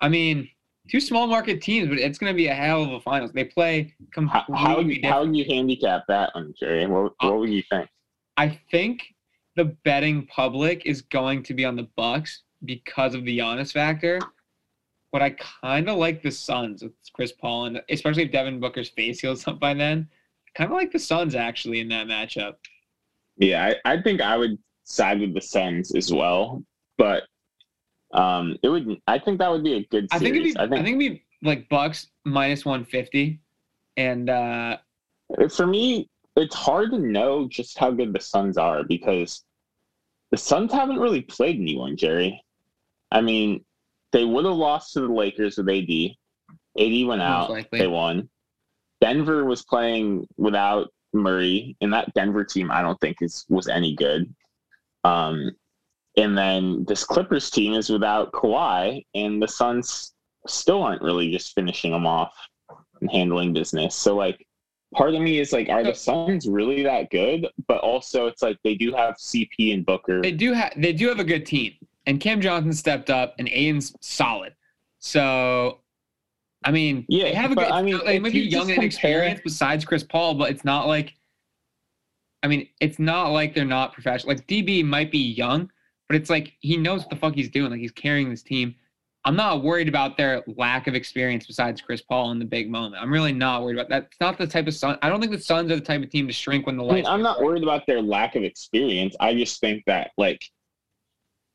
I 0.02 0.10
mean, 0.10 0.50
two 0.90 1.00
small 1.00 1.28
market 1.28 1.62
teams, 1.62 1.88
but 1.88 1.98
it's 1.98 2.18
going 2.18 2.34
to 2.34 2.36
be 2.36 2.48
a 2.48 2.54
hell 2.54 2.84
of 2.84 2.92
a 2.92 3.00
finals. 3.00 3.32
They 3.32 3.46
play 3.46 3.94
How, 4.12 4.44
completely 4.44 4.56
how, 4.58 4.78
would 4.78 4.88
you, 4.88 5.00
how 5.04 5.24
would 5.24 5.36
you 5.36 5.46
handicap 5.46 6.04
that 6.08 6.34
one, 6.34 6.54
Jerry? 6.60 6.86
What, 6.88 7.14
what 7.20 7.34
uh, 7.34 7.38
would 7.38 7.50
you 7.50 7.64
think? 7.70 7.88
I 8.38 8.60
think 8.72 9.04
the 9.56 9.66
betting 9.84 10.26
public 10.28 10.86
is 10.86 11.02
going 11.02 11.44
to 11.44 11.54
be 11.54 11.66
on 11.66 11.76
the 11.76 11.88
Bucks 11.96 12.44
because 12.66 13.14
of 13.16 13.26
the 13.26 13.40
Giannis 13.40 13.72
factor. 13.72 14.20
But 15.12 15.22
I 15.22 15.32
kind 15.32 15.90
of 15.90 15.98
like 15.98 16.24
the 16.24 16.32
Suns 16.32 16.84
with 16.84 16.94
Chris 17.14 17.34
Paul, 17.34 17.66
and 17.66 17.82
especially 17.90 18.24
if 18.24 18.32
Devin 18.32 18.60
Booker's 18.60 18.90
face 18.90 19.20
heals 19.20 19.46
up 19.48 19.60
by 19.60 19.74
then. 19.74 20.08
Kind 20.56 20.72
of 20.72 20.76
like 20.76 20.92
the 20.92 21.00
Suns 21.00 21.36
actually 21.36 21.80
in 21.80 21.90
that 21.90 22.08
matchup. 22.08 22.56
Yeah, 23.38 23.74
I, 23.86 23.94
I 23.94 24.02
think 24.02 24.22
I 24.22 24.38
would 24.38 24.58
side 24.84 25.20
with 25.20 25.34
the 25.34 25.42
Suns 25.42 25.96
as 25.96 26.14
well, 26.14 26.64
but 26.98 27.24
um, 28.14 28.58
it 28.64 28.70
would. 28.70 29.02
I 29.08 29.20
think 29.20 29.40
that 29.40 29.52
would 29.52 29.64
be 29.64 29.74
a 29.74 29.84
good. 29.88 30.10
Series. 30.12 30.14
I 30.14 30.20
think 30.20 30.36
it'd 30.36 30.44
be. 30.44 30.58
I 30.58 30.64
I 30.64 30.68
think, 30.68 30.88
it'd 30.88 31.00
be 31.00 31.24
like 31.42 31.68
Bucks 31.70 32.08
minus 32.26 32.66
one 32.66 32.86
fifty, 32.86 33.40
and 33.98 34.30
uh, 34.30 34.78
for 35.50 35.68
me, 35.68 36.10
it's 36.36 36.56
hard 36.56 36.92
to 36.92 37.00
know 37.00 37.48
just 37.48 37.78
how 37.78 37.92
good 37.92 38.14
the 38.14 38.20
Suns 38.20 38.58
are 38.58 38.84
because 38.84 39.44
the 40.32 40.38
Suns 40.38 40.72
haven't 40.72 41.00
really 41.00 41.22
played 41.22 41.60
anyone, 41.60 41.98
Jerry. 41.98 42.42
I 43.12 43.22
mean, 43.22 43.66
they 44.12 44.24
would 44.24 44.46
have 44.46 44.56
lost 44.56 44.94
to 44.94 45.02
the 45.02 45.08
Lakers 45.08 45.58
with 45.58 45.70
AD. 45.70 46.16
AD 46.80 47.08
went 47.08 47.22
out. 47.22 47.66
They 47.72 47.88
won. 47.88 48.30
Denver 49.02 49.46
was 49.46 49.64
playing 49.64 50.28
without 50.38 50.90
Murray, 51.14 51.76
and 51.82 51.92
that 51.94 52.14
Denver 52.14 52.46
team 52.46 52.72
I 52.72 52.82
don't 52.82 53.00
think 53.02 53.18
is 53.22 53.46
was 53.50 53.68
any 53.68 53.96
good. 53.96 54.34
Um, 55.04 55.52
and 56.18 56.38
then 56.38 56.86
this 56.86 57.04
Clippers 57.04 57.50
team 57.50 57.74
is 57.74 57.90
without 57.90 58.32
Kawhi, 58.32 59.06
and 59.16 59.42
the 59.42 59.48
Suns 59.48 60.14
still 60.48 60.84
aren't 60.84 61.02
really 61.02 61.32
just 61.32 61.54
finishing 61.54 61.92
them 61.92 62.06
off 62.06 62.34
and 63.00 63.12
handling 63.12 63.54
business. 63.54 63.96
So 63.96 64.16
like, 64.16 64.46
part 64.94 65.16
of 65.16 65.22
me 65.22 65.40
is 65.40 65.54
like, 65.54 65.70
are 65.70 65.84
the 65.84 65.94
Suns 65.94 66.48
really 66.48 66.84
that 66.84 67.10
good? 67.10 67.48
But 67.68 67.78
also, 67.80 68.28
it's 68.28 68.42
like 68.42 68.58
they 68.64 68.76
do 68.76 68.94
have 68.94 69.16
CP 69.16 69.74
and 69.74 69.86
Booker. 69.86 70.22
they 70.22 70.32
do 70.32 70.54
have 70.54 70.74
they 70.78 70.94
do 70.94 71.08
have 71.08 71.20
a 71.20 71.24
good 71.24 71.46
team, 71.46 71.74
and 72.06 72.20
Cam 72.20 72.42
Johnson 72.42 72.74
stepped 72.74 73.10
up, 73.10 73.36
and 73.40 73.48
Ayton's 73.50 73.96
solid. 74.02 74.54
So, 75.00 75.80
I 76.64 76.72
mean, 76.72 77.06
Yeah, 77.10 77.26
they 77.26 77.34
have 77.34 77.52
a 77.52 77.56
good. 77.56 77.66
I 77.66 77.82
mean, 77.82 78.00
they 78.06 78.18
if 78.18 78.22
might 78.22 78.34
be 78.34 78.40
young 78.40 78.70
and 78.70 78.80
inexperienced 78.80 79.44
besides 79.44 79.86
Chris 79.86 80.04
Paul, 80.04 80.36
but 80.36 80.52
it's 80.52 80.66
not 80.66 80.88
like. 80.88 81.16
I 82.44 82.48
mean, 82.48 82.68
it's 82.80 82.98
not 82.98 83.30
like 83.30 83.54
they're 83.54 83.66
not 83.66 83.94
professional. 83.94 84.34
Like 84.34 84.48
DB 84.48 84.84
might 84.84 85.12
be 85.12 85.20
young, 85.20 85.72
but 86.08 86.16
it's 86.16 86.30
like 86.30 86.54
he 86.60 86.76
knows 86.76 87.02
what 87.02 87.12
the 87.12 87.16
fuck 87.16 87.36
he's 87.36 87.50
doing. 87.50 87.70
Like 87.72 87.80
he's 87.80 87.92
carrying 87.92 88.30
this 88.30 88.42
team. 88.42 88.76
I'm 89.24 89.36
not 89.36 89.64
worried 89.64 89.88
about 89.88 90.18
their 90.18 90.44
lack 90.48 90.88
of 90.88 90.96
experience 90.96 91.46
besides 91.46 91.80
Chris 91.80 92.02
Paul 92.02 92.32
in 92.32 92.40
the 92.40 92.46
big 92.46 92.72
moment. 92.72 93.02
I'm 93.02 93.14
really 93.14 93.32
not 93.32 93.62
worried 93.62 93.78
about 93.78 93.90
that. 93.90 94.08
It's 94.12 94.20
not 94.20 94.38
the 94.38 94.48
type 94.48 94.68
of 94.68 94.74
Sun. 94.74 94.98
I 95.04 95.10
don't 95.10 95.20
think 95.20 95.32
the 95.32 95.40
Suns 95.40 95.72
are 95.72 95.76
the 95.76 95.82
type 95.82 96.02
of 96.02 96.10
team 96.10 96.26
to 96.26 96.34
shrink 96.34 96.66
when 96.66 96.76
the 96.76 96.84
I 96.84 96.88
mean, 96.88 96.96
lights. 96.96 97.08
I'm 97.08 97.22
not 97.22 97.42
worried 97.42 97.62
about 97.62 97.86
their 97.86 98.02
lack 98.02 98.36
of 98.36 98.44
experience. 98.44 99.16
I 99.20 99.36
just 99.36 99.60
think 99.60 99.84
that 99.86 100.12
like 100.18 100.44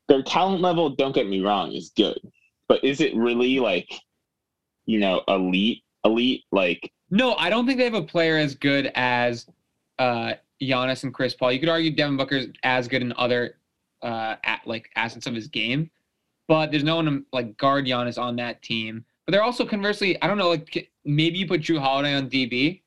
their 0.08 0.22
talent 0.22 0.60
level, 0.60 0.90
don't 0.90 1.14
get 1.14 1.26
me 1.26 1.40
wrong, 1.40 1.72
is 1.72 1.90
good. 1.96 2.18
But 2.68 2.84
is 2.84 3.00
it 3.00 3.14
really 3.16 3.58
like, 3.58 3.92
you 4.86 5.00
know, 5.00 5.22
elite, 5.26 5.82
elite? 6.04 6.44
Like, 6.52 6.92
No, 7.10 7.34
I 7.34 7.50
don't 7.50 7.66
think 7.66 7.78
they 7.78 7.84
have 7.84 7.94
a 7.94 8.02
player 8.02 8.36
as 8.36 8.54
good 8.54 8.92
as 8.94 9.46
uh, 9.98 10.34
Giannis 10.62 11.02
and 11.02 11.12
Chris 11.12 11.34
Paul. 11.34 11.52
You 11.52 11.60
could 11.60 11.68
argue 11.68 11.90
Devin 11.90 12.16
Booker's 12.16 12.46
as 12.62 12.86
good 12.86 13.02
in 13.02 13.12
other 13.16 13.56
uh, 14.02 14.36
at, 14.44 14.60
like 14.66 14.90
assets 14.96 15.26
of 15.26 15.34
his 15.34 15.48
game, 15.48 15.90
but 16.48 16.70
there's 16.70 16.84
no 16.84 16.96
one 16.96 17.04
to 17.06 17.24
like 17.32 17.56
guard 17.56 17.86
Giannis 17.86 18.20
on 18.20 18.36
that 18.36 18.62
team. 18.62 19.04
But 19.24 19.32
they're 19.32 19.42
also 19.42 19.66
conversely, 19.66 20.20
I 20.22 20.26
don't 20.26 20.38
know, 20.38 20.48
like 20.50 20.90
maybe 21.04 21.38
you 21.38 21.46
put 21.46 21.60
Jrue 21.62 21.80
Holiday 21.80 22.14
on 22.14 22.30
DB. 22.30 22.82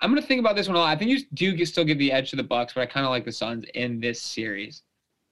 I'm 0.00 0.10
gonna 0.10 0.22
think 0.22 0.40
about 0.40 0.56
this 0.56 0.68
one 0.68 0.76
a 0.76 0.80
lot. 0.80 0.88
I 0.88 0.96
think 0.96 1.10
you 1.10 1.20
do 1.34 1.64
still 1.64 1.84
give 1.84 1.98
the 1.98 2.12
edge 2.12 2.30
to 2.30 2.36
the 2.36 2.42
Bucks, 2.42 2.74
but 2.74 2.82
I 2.82 2.86
kind 2.86 3.04
of 3.06 3.10
like 3.10 3.24
the 3.24 3.32
Suns 3.32 3.64
in 3.74 4.00
this 4.00 4.20
series. 4.20 4.82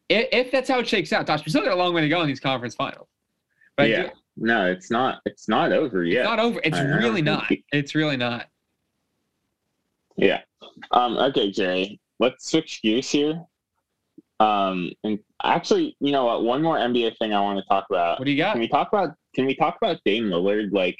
If, 0.08 0.28
if 0.32 0.50
that's 0.50 0.68
how 0.68 0.78
it 0.78 0.88
shakes 0.88 1.12
out, 1.12 1.26
Tosh, 1.26 1.44
we 1.44 1.50
still 1.50 1.62
got 1.62 1.72
a 1.72 1.76
long 1.76 1.94
way 1.94 2.00
to 2.00 2.08
go 2.08 2.20
in 2.22 2.26
these 2.26 2.40
conference 2.40 2.74
finals. 2.74 3.08
But 3.76 3.84
I 3.84 3.86
do- 3.86 3.92
yeah, 3.92 4.10
no, 4.36 4.66
it's 4.66 4.90
not. 4.90 5.20
It's 5.26 5.48
not 5.48 5.72
over 5.72 6.04
yet. 6.04 6.20
it's 6.20 6.28
not 6.28 6.38
over. 6.40 6.60
It's 6.64 6.76
I 6.76 6.84
know. 6.84 6.96
really 6.98 7.22
not. 7.22 7.50
It's 7.72 7.94
really 7.94 8.16
not. 8.16 8.46
Yeah. 10.16 10.40
Um, 10.90 11.16
okay, 11.18 11.50
Jerry, 11.50 12.00
let's 12.18 12.50
switch 12.50 12.82
gears 12.82 13.10
here. 13.10 13.44
Um, 14.40 14.90
and 15.04 15.18
actually, 15.44 15.96
you 16.00 16.12
know 16.12 16.24
what? 16.24 16.44
One 16.44 16.62
more 16.62 16.76
NBA 16.76 17.18
thing 17.18 17.32
I 17.32 17.40
want 17.40 17.58
to 17.58 17.64
talk 17.66 17.86
about. 17.90 18.18
What 18.18 18.24
do 18.24 18.30
you 18.30 18.36
got? 18.36 18.52
Can 18.52 18.60
we 18.60 18.68
talk 18.68 18.88
about? 18.88 19.14
Can 19.34 19.46
we 19.46 19.54
talk 19.54 19.76
about 19.76 19.98
Dame 20.04 20.24
Lillard? 20.24 20.72
Like, 20.72 20.96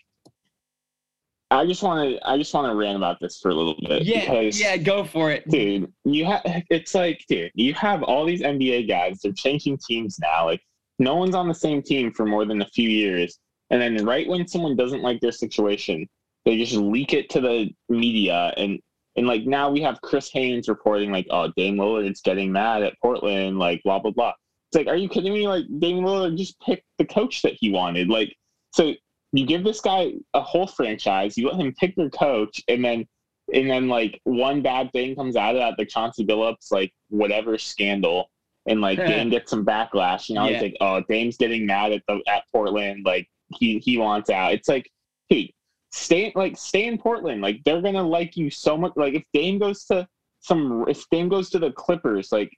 I 1.51 1.67
just 1.67 1.83
want 1.83 2.09
to. 2.09 2.29
I 2.29 2.39
just 2.39 2.53
want 2.55 2.71
to 2.71 2.77
rant 2.77 2.97
about 2.97 3.19
this 3.21 3.39
for 3.39 3.51
a 3.51 3.55
little 3.55 3.77
bit. 3.81 4.03
Yeah, 4.05 4.21
because, 4.21 4.61
yeah, 4.61 4.77
go 4.77 5.05
for 5.05 5.31
it. 5.31 5.49
dude, 5.49 5.93
you 6.05 6.25
have. 6.25 6.43
It's 6.45 6.95
like, 6.95 7.25
dude, 7.29 7.53
you 7.55 7.75
have 7.75 8.03
all 8.03 8.25
these 8.25 8.43
NBA 8.43 8.89
guys. 8.89 9.21
They're 9.23 9.33
changing 9.33 9.79
teams 9.79 10.19
now. 10.19 10.47
Like, 10.47 10.63
no 10.99 11.17
one's 11.17 11.35
on 11.35 11.49
the 11.49 11.55
same 11.55 11.83
team 11.83 12.13
for 12.13 12.25
more 12.27 12.45
than 12.45 12.63
a 12.63 12.67
few 12.67 12.89
years, 12.89 13.39
and 13.71 13.81
then 13.81 14.05
right 14.05 14.29
when 14.29 14.47
someone 14.49 14.77
doesn't 14.77 15.03
like 15.03 15.21
their 15.21 15.33
situation, 15.33 16.09
they 16.45 16.57
just 16.57 16.75
leak 16.75 17.13
it 17.13 17.31
to 17.31 17.41
the 17.41 17.71
media 17.89 18.53
and 18.57 18.81
and 19.17 19.27
like 19.27 19.45
now 19.45 19.71
we 19.71 19.81
have 19.83 20.01
Chris 20.01 20.31
Haynes 20.33 20.69
reporting 20.69 21.13
like, 21.13 21.27
oh, 21.31 21.53
Dame 21.57 21.77
Lillard's 21.77 22.21
getting 22.23 22.53
mad 22.53 22.83
at 22.83 22.95
Portland, 23.03 23.59
like 23.59 23.83
blah 23.85 23.99
blah 23.99 24.11
blah. 24.11 24.33
It's 24.71 24.77
like, 24.77 24.87
are 24.89 24.97
you 24.97 25.09
kidding 25.09 25.33
me? 25.35 25.47
Like 25.49 25.65
Dame 25.79 26.03
Lillard 26.05 26.37
just 26.37 26.59
picked 26.61 26.85
the 26.99 27.05
coach 27.05 27.43
that 27.43 27.55
he 27.59 27.71
wanted. 27.71 28.09
Like, 28.09 28.35
so 28.73 28.95
you 29.33 29.47
give 29.47 29.65
this 29.65 29.81
guy 29.81 30.13
a 30.35 30.41
whole 30.41 30.67
franchise, 30.67 31.37
you 31.37 31.49
let 31.49 31.57
him 31.61 31.75
pick 31.79 31.97
your 31.97 32.11
coach, 32.11 32.63
and 32.69 32.85
then 32.85 33.07
and 33.53 33.69
then 33.71 33.89
like 33.89 34.21
one 34.25 34.63
bad 34.63 34.91
thing 34.93 35.15
comes 35.15 35.37
out 35.37 35.55
of 35.57 35.61
that, 35.61 35.75
the 35.77 35.85
Chauncey 35.85 36.25
Billups 36.25 36.71
like 36.71 36.93
whatever 37.09 37.59
scandal, 37.59 38.31
and 38.67 38.81
like 38.81 38.99
Dame 39.09 39.29
gets 39.31 39.51
some 39.51 39.65
backlash. 39.67 40.29
You 40.29 40.37
know, 40.37 40.45
Yeah. 40.47 40.53
it's 40.53 40.63
like, 40.63 40.77
oh, 40.81 41.03
Dame's 41.09 41.37
getting 41.37 41.67
mad 41.67 41.93
at 41.93 42.03
the 42.09 42.21
at 42.27 42.45
Portland, 42.53 43.05
like 43.05 43.29
he 43.59 43.79
he 43.79 43.99
wants 43.99 44.31
out. 44.31 44.55
It's 44.55 44.69
like, 44.69 44.91
dude, 45.29 45.51
stay 45.93 46.33
like 46.35 46.57
stay 46.57 46.87
in 46.87 46.99
Portland. 46.99 47.41
Like 47.43 47.63
they're 47.65 47.83
gonna 47.83 48.07
like 48.07 48.37
you 48.37 48.51
so 48.51 48.77
much. 48.77 48.93
Like 48.97 49.15
if 49.15 49.23
Dame 49.33 49.59
goes 49.59 49.85
to 49.85 50.09
some, 50.41 50.85
if 50.89 51.09
Dame 51.11 51.29
goes 51.29 51.51
to 51.51 51.59
the 51.59 51.71
Clippers, 51.73 52.33
like 52.33 52.51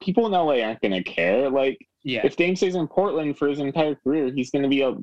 people 0.00 0.26
in 0.26 0.32
LA 0.32 0.60
aren't 0.64 0.80
gonna 0.80 1.02
care. 1.02 1.50
Like 1.50 1.78
Yeah. 2.02 2.22
if 2.24 2.36
Dame 2.36 2.54
stays 2.56 2.76
in 2.76 2.86
Portland 2.86 3.36
for 3.36 3.48
his 3.48 3.58
entire 3.58 3.96
career, 3.96 4.32
he's 4.34 4.50
gonna 4.50 4.68
be 4.68 4.82
a 4.82 4.94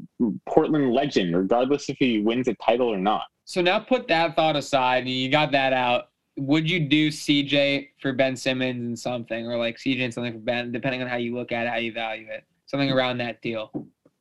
Portland 0.48 0.94
legend, 0.94 1.36
regardless 1.36 1.90
if 1.90 1.98
he 2.00 2.20
wins 2.20 2.48
a 2.48 2.54
title 2.56 2.88
or 2.88 2.98
not. 2.98 3.24
So 3.46 3.62
now 3.62 3.80
put 3.80 4.08
that 4.08 4.36
thought 4.38 4.56
aside. 4.56 5.00
and 5.04 5.10
You 5.10 5.30
got 5.30 5.52
that 5.52 5.74
out. 5.74 6.06
Would 6.38 6.68
you 6.70 6.80
do 6.80 7.10
CJ 7.10 7.90
for 8.00 8.14
Ben 8.14 8.36
Simmons 8.36 8.80
and 8.80 8.98
something, 8.98 9.46
or 9.46 9.58
like 9.58 9.78
CJ 9.78 10.06
and 10.06 10.14
something 10.14 10.34
for 10.34 10.40
Ben, 10.40 10.72
depending 10.72 11.02
on 11.02 11.08
how 11.08 11.18
you 11.18 11.36
look 11.36 11.52
at 11.52 11.68
it, 11.68 11.70
how 11.70 11.76
you 11.76 11.92
value 11.92 12.28
it, 12.30 12.44
something 12.66 12.90
around 12.92 13.18
that 13.20 13.42
deal? 13.42 13.72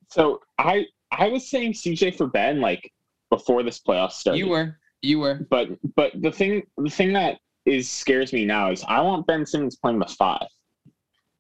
So 0.09 0.41
I 0.59 0.87
I 1.13 1.29
was 1.29 1.49
saying 1.49 1.73
CJ 1.75 2.17
for 2.17 2.27
Ben 2.27 2.61
like 2.61 2.93
before 3.33 3.63
this 3.63 3.81
playoff 3.81 4.13
started. 4.13 4.39
You 4.39 4.49
were, 4.49 4.79
you 5.01 5.19
were. 5.19 5.47
but 5.49 5.71
but 5.97 6.13
the 6.21 6.31
thing 6.31 6.63
the 6.77 6.91
thing 6.91 7.15
that 7.15 7.39
is 7.65 7.91
scares 7.91 8.33
me 8.33 8.45
now 8.45 8.71
is 8.71 8.85
I 8.87 9.01
want 9.01 9.27
Ben 9.27 9.47
Simmons 9.47 9.77
playing 9.77 9.99
the 10.01 10.07
five, 10.07 10.47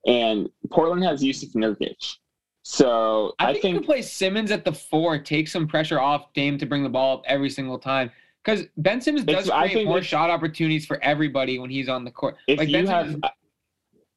and 0.06 0.48
Portland 0.70 1.04
has 1.04 1.22
Jusuf 1.22 1.54
Nurkic. 1.54 2.16
So 2.62 3.34
I 3.38 3.50
I, 3.50 3.52
think, 3.52 3.56
you 3.56 3.62
think 3.62 3.78
could 3.78 3.86
play 3.86 4.02
Simmons 4.02 4.50
at 4.50 4.64
the 4.64 4.72
four, 4.72 5.18
take 5.18 5.48
some 5.48 5.68
pressure 5.68 6.00
off 6.00 6.32
Dame 6.32 6.56
to 6.58 6.66
bring 6.66 6.82
the 6.82 6.88
ball 6.88 7.18
up 7.18 7.24
every 7.26 7.50
single 7.50 7.78
time. 7.78 8.10
Because 8.42 8.66
Ben 8.78 9.00
Simmons 9.00 9.24
does 9.24 9.50
create 9.50 9.86
more 9.86 10.02
shot 10.02 10.30
opportunities 10.30 10.86
for 10.86 11.02
everybody 11.04 11.58
when 11.58 11.70
he's 11.70 11.88
on 11.88 12.04
the 12.04 12.10
court. 12.10 12.36
if 12.48 12.58
like 12.58 12.68
you 12.68 12.78
Ben 12.78 12.86
have, 12.86 13.06
Simmons, 13.06 13.24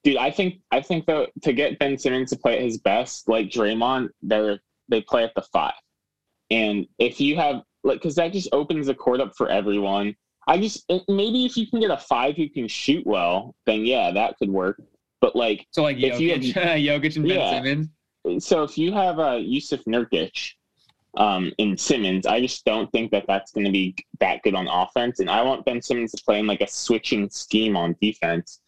dude, 0.03 0.17
I 0.17 0.31
think 0.31 0.61
I 0.71 0.79
think 0.81 1.05
though 1.05 1.27
to 1.41 1.51
get 1.51 1.77
Ben 1.79 1.97
Simmons 1.97 2.29
to 2.29 2.37
play 2.37 2.55
at 2.55 2.61
his 2.61 2.77
best, 2.77 3.27
like 3.27 3.49
Draymond, 3.49 4.09
they 4.23 4.57
they 4.87 5.01
play 5.01 5.25
at 5.25 5.35
the 5.35 5.41
five, 5.41 5.73
and 6.51 6.85
if 6.99 7.19
you 7.19 7.35
have 7.35 7.61
like 7.83 7.97
because 7.99 8.15
that 8.15 8.33
just 8.33 8.49
opens 8.51 8.87
the 8.87 8.95
court 8.95 9.19
up 9.21 9.33
for 9.37 9.49
everyone. 9.49 10.15
I 10.47 10.59
just 10.59 10.85
maybe 11.07 11.45
if 11.45 11.57
you 11.57 11.65
can 11.67 11.79
get 11.79 11.89
a 11.89 11.97
five 11.97 12.35
who 12.35 12.47
can 12.49 12.67
shoot 12.67 13.05
well, 13.05 13.55
then 13.65 13.83
yeah, 13.85 14.11
that 14.11 14.37
could 14.37 14.49
work. 14.49 14.79
But 15.19 15.35
like 15.35 15.65
so 15.71 15.81
like 15.83 15.97
if 15.97 16.19
you 16.19 16.31
have- 16.33 16.41
Jokic, 16.41 16.53
Jokic 16.85 17.15
and 17.15 17.27
Ben 17.27 17.37
Yeah. 17.39 17.63
Simmons. 17.63 18.45
so 18.45 18.63
if 18.63 18.77
you 18.77 18.91
have 18.93 19.17
uh, 19.17 19.37
Jusuf 19.39 19.83
Nurkic 19.85 20.51
um, 21.17 21.51
and 21.57 21.79
Simmons, 21.79 22.27
I 22.27 22.41
just 22.41 22.63
don't 22.65 22.91
think 22.91 23.09
that 23.11 23.25
that's 23.27 23.51
going 23.53 23.65
to 23.65 23.71
be 23.71 23.95
that 24.19 24.41
good 24.43 24.53
on 24.53 24.67
offense. 24.67 25.19
And 25.19 25.29
I 25.31 25.41
want 25.41 25.65
Ben 25.65 25.81
Simmons 25.81 26.11
to 26.11 26.23
play 26.23 26.39
in 26.39 26.45
like 26.47 26.61
a 26.61 26.67
switching 26.67 27.29
scheme 27.29 27.75
on 27.75 27.95
defense. 28.01 28.59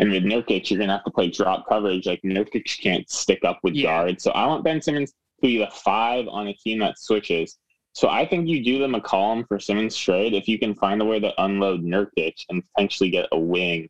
And 0.00 0.10
with 0.10 0.24
Nurkic, 0.24 0.70
you're 0.70 0.78
going 0.78 0.88
to 0.88 0.94
have 0.94 1.04
to 1.04 1.10
play 1.10 1.28
drop 1.30 1.68
coverage. 1.68 2.06
Like 2.06 2.22
Nurkic 2.22 2.80
can't 2.80 3.08
stick 3.10 3.44
up 3.44 3.60
with 3.62 3.74
Yeah. 3.74 3.84
guards. 3.84 4.24
So 4.24 4.30
I 4.32 4.46
want 4.46 4.64
Ben 4.64 4.80
Simmons 4.80 5.12
be 5.40 5.58
the 5.58 5.68
five 5.68 6.26
on 6.28 6.48
a 6.48 6.54
team 6.54 6.78
that 6.80 6.98
switches. 6.98 7.58
So 7.92 8.08
I 8.08 8.24
think 8.24 8.48
you 8.48 8.62
do 8.62 8.78
them 8.78 8.92
the 8.92 9.00
McCollum 9.00 9.46
for 9.48 9.58
Simmons 9.58 9.96
trade 9.96 10.32
if 10.32 10.46
you 10.46 10.58
can 10.58 10.74
find 10.74 11.02
a 11.02 11.04
way 11.04 11.18
to 11.20 11.32
unload 11.42 11.82
Nurkic 11.82 12.34
and 12.48 12.62
potentially 12.74 13.10
get 13.10 13.26
a 13.32 13.38
wing 13.38 13.88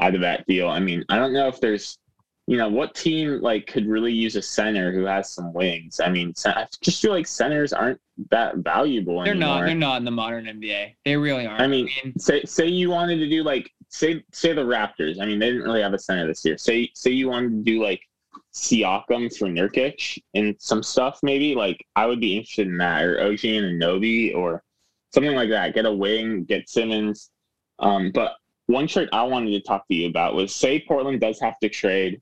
out 0.00 0.14
of 0.14 0.20
that 0.20 0.46
deal. 0.46 0.68
I 0.68 0.80
mean, 0.80 1.04
I 1.08 1.16
don't 1.18 1.32
know 1.32 1.48
if 1.48 1.60
there's, 1.60 1.98
you 2.46 2.56
know, 2.56 2.68
what 2.68 2.94
team 2.94 3.40
like 3.40 3.66
could 3.66 3.86
really 3.86 4.12
use 4.12 4.36
a 4.36 4.42
center 4.42 4.92
who 4.92 5.04
has 5.04 5.32
some 5.32 5.52
wings. 5.52 5.98
I 5.98 6.10
mean, 6.10 6.32
I 6.44 6.66
just 6.80 7.02
feel 7.02 7.10
like 7.12 7.26
centers 7.26 7.72
aren't 7.72 8.00
that 8.30 8.58
valuable 8.58 9.24
They're 9.24 9.32
anymore. 9.32 9.60
not. 9.60 9.66
They're 9.66 9.74
not 9.74 9.96
in 9.98 10.04
the 10.04 10.10
modern 10.10 10.44
NBA. 10.44 10.94
They 11.04 11.16
really 11.16 11.46
aren't. 11.46 11.60
I 11.60 11.66
mean, 11.66 11.88
say 12.18 12.44
say 12.44 12.66
you 12.66 12.90
wanted 12.90 13.16
to 13.16 13.28
do 13.28 13.42
like 13.42 13.70
say 13.88 14.22
say 14.32 14.52
the 14.52 14.62
Raptors. 14.62 15.20
I 15.20 15.26
mean, 15.26 15.38
they 15.38 15.46
didn't 15.46 15.62
really 15.62 15.82
have 15.82 15.94
a 15.94 15.98
center 15.98 16.26
this 16.26 16.44
year. 16.44 16.56
Say 16.58 16.90
say 16.94 17.10
you 17.10 17.28
wanted 17.28 17.50
to 17.50 17.62
do 17.62 17.82
like 17.82 18.00
Siakam 18.54 19.36
for 19.36 19.48
Nurkic 19.48 20.18
and 20.34 20.54
some 20.58 20.82
stuff 20.82 21.20
maybe. 21.22 21.54
Like 21.54 21.84
I 21.96 22.06
would 22.06 22.20
be 22.20 22.36
interested 22.36 22.68
in 22.68 22.78
that 22.78 23.02
or 23.02 23.20
OG 23.20 23.38
Anunoby 23.38 24.34
or 24.34 24.62
something 25.12 25.34
like 25.34 25.50
that. 25.50 25.74
Get 25.74 25.86
a 25.86 25.92
wing, 25.92 26.44
get 26.44 26.68
Simmons. 26.68 27.30
Um, 27.78 28.12
but 28.12 28.36
one 28.66 28.86
trade 28.86 29.08
I 29.12 29.22
wanted 29.24 29.50
to 29.50 29.60
talk 29.60 29.86
to 29.88 29.94
you 29.94 30.08
about 30.08 30.34
was 30.34 30.54
say 30.54 30.84
Portland 30.86 31.20
does 31.20 31.40
have 31.40 31.58
to 31.60 31.68
trade 31.68 32.20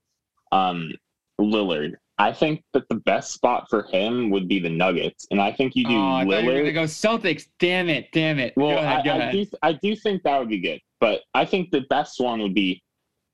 um, 0.52 0.92
Lillard. 1.40 1.94
I 2.18 2.32
think 2.32 2.62
that 2.72 2.88
the 2.88 2.96
best 2.96 3.32
spot 3.32 3.66
for 3.68 3.84
him 3.84 4.30
would 4.30 4.46
be 4.46 4.60
the 4.60 4.68
Nuggets, 4.68 5.26
and 5.30 5.40
I 5.40 5.50
think 5.50 5.74
you 5.74 5.84
do 5.84 5.96
oh, 5.96 6.14
I 6.14 6.24
thought 6.24 6.42
you 6.42 6.48
were 6.48 6.54
Lillard. 6.54 6.58
gonna 6.58 6.72
go 6.72 6.84
Celtics. 6.84 7.46
Damn 7.58 7.88
it! 7.88 8.08
Damn 8.12 8.38
it! 8.38 8.52
Well, 8.56 8.78
ahead. 8.78 9.08
I, 9.08 9.28
I 9.28 9.32
do 9.32 9.46
I 9.62 9.72
do 9.72 9.96
think 9.96 10.22
that 10.22 10.38
would 10.38 10.48
be 10.48 10.60
good, 10.60 10.80
but 11.00 11.22
I 11.34 11.44
think 11.44 11.70
the 11.70 11.80
best 11.90 12.20
one 12.20 12.40
would 12.40 12.54
be 12.54 12.82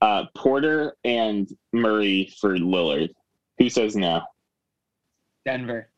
uh, 0.01 0.25
Porter 0.37 0.97
and 1.05 1.49
Murray 1.73 2.33
for 2.41 2.57
Lillard. 2.57 3.11
Who 3.59 3.69
says 3.69 3.97
no? 3.97 4.23
Denver. 5.45 5.89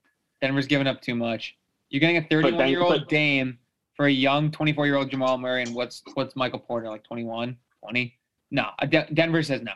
Denver's 0.40 0.66
giving 0.66 0.86
up 0.86 1.02
too 1.02 1.14
much. 1.14 1.56
You're 1.90 2.00
getting 2.00 2.16
a 2.16 2.22
31 2.22 2.68
year 2.68 2.82
old 2.82 3.08
Dame 3.08 3.58
for 3.94 4.06
a 4.06 4.10
young 4.10 4.50
24 4.50 4.86
year 4.86 4.96
old 4.96 5.10
Jamal 5.10 5.36
Murray, 5.38 5.62
and 5.62 5.74
what's 5.74 6.02
what's 6.14 6.36
Michael 6.36 6.60
Porter 6.60 6.88
like 6.88 7.04
21, 7.04 7.56
20? 7.80 8.18
No, 8.52 8.68
uh, 8.78 8.86
De- 8.86 9.08
Denver 9.12 9.42
says 9.42 9.62
no. 9.62 9.72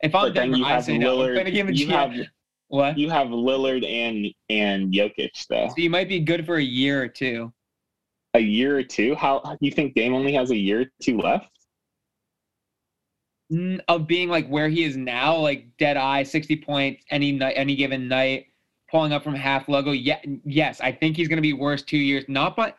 If 0.00 0.14
I'm 0.14 0.32
Denver, 0.32 0.58
I 0.64 0.80
say 0.80 0.96
no. 0.98 1.22
I'm 1.22 1.34
gonna 1.34 1.50
give 1.50 1.68
a 1.68 1.74
You 1.74 1.88
have 1.88 2.12
What? 2.68 2.98
you 2.98 3.10
have 3.10 3.28
Lillard 3.28 3.86
and 3.88 4.26
and 4.50 4.92
Jokic 4.92 5.46
though. 5.48 5.68
So 5.68 5.74
you 5.76 5.90
might 5.90 6.08
be 6.08 6.18
good 6.20 6.44
for 6.44 6.56
a 6.56 6.62
year 6.62 7.02
or 7.02 7.08
two. 7.08 7.52
A 8.34 8.40
year 8.40 8.76
or 8.76 8.82
two. 8.82 9.14
How 9.14 9.56
you 9.60 9.70
think 9.70 9.94
Dame 9.94 10.14
only 10.14 10.32
has 10.32 10.50
a 10.50 10.56
year 10.56 10.82
or 10.82 10.86
two 11.00 11.18
left? 11.18 11.48
Of 13.86 14.08
being 14.08 14.28
like 14.28 14.48
where 14.48 14.68
he 14.68 14.82
is 14.82 14.96
now, 14.96 15.36
like 15.36 15.66
dead 15.78 15.96
eye, 15.96 16.24
60 16.24 16.56
points 16.56 17.04
any 17.10 17.30
night, 17.30 17.54
any 17.56 17.76
given 17.76 18.08
night, 18.08 18.46
pulling 18.90 19.12
up 19.12 19.22
from 19.22 19.34
half 19.34 19.68
logo. 19.68 19.92
Yeah, 19.92 20.18
yes, 20.44 20.80
I 20.80 20.90
think 20.90 21.16
he's 21.16 21.28
gonna 21.28 21.40
be 21.40 21.52
worse 21.52 21.82
two 21.82 21.96
years. 21.96 22.24
Not 22.26 22.56
but 22.56 22.76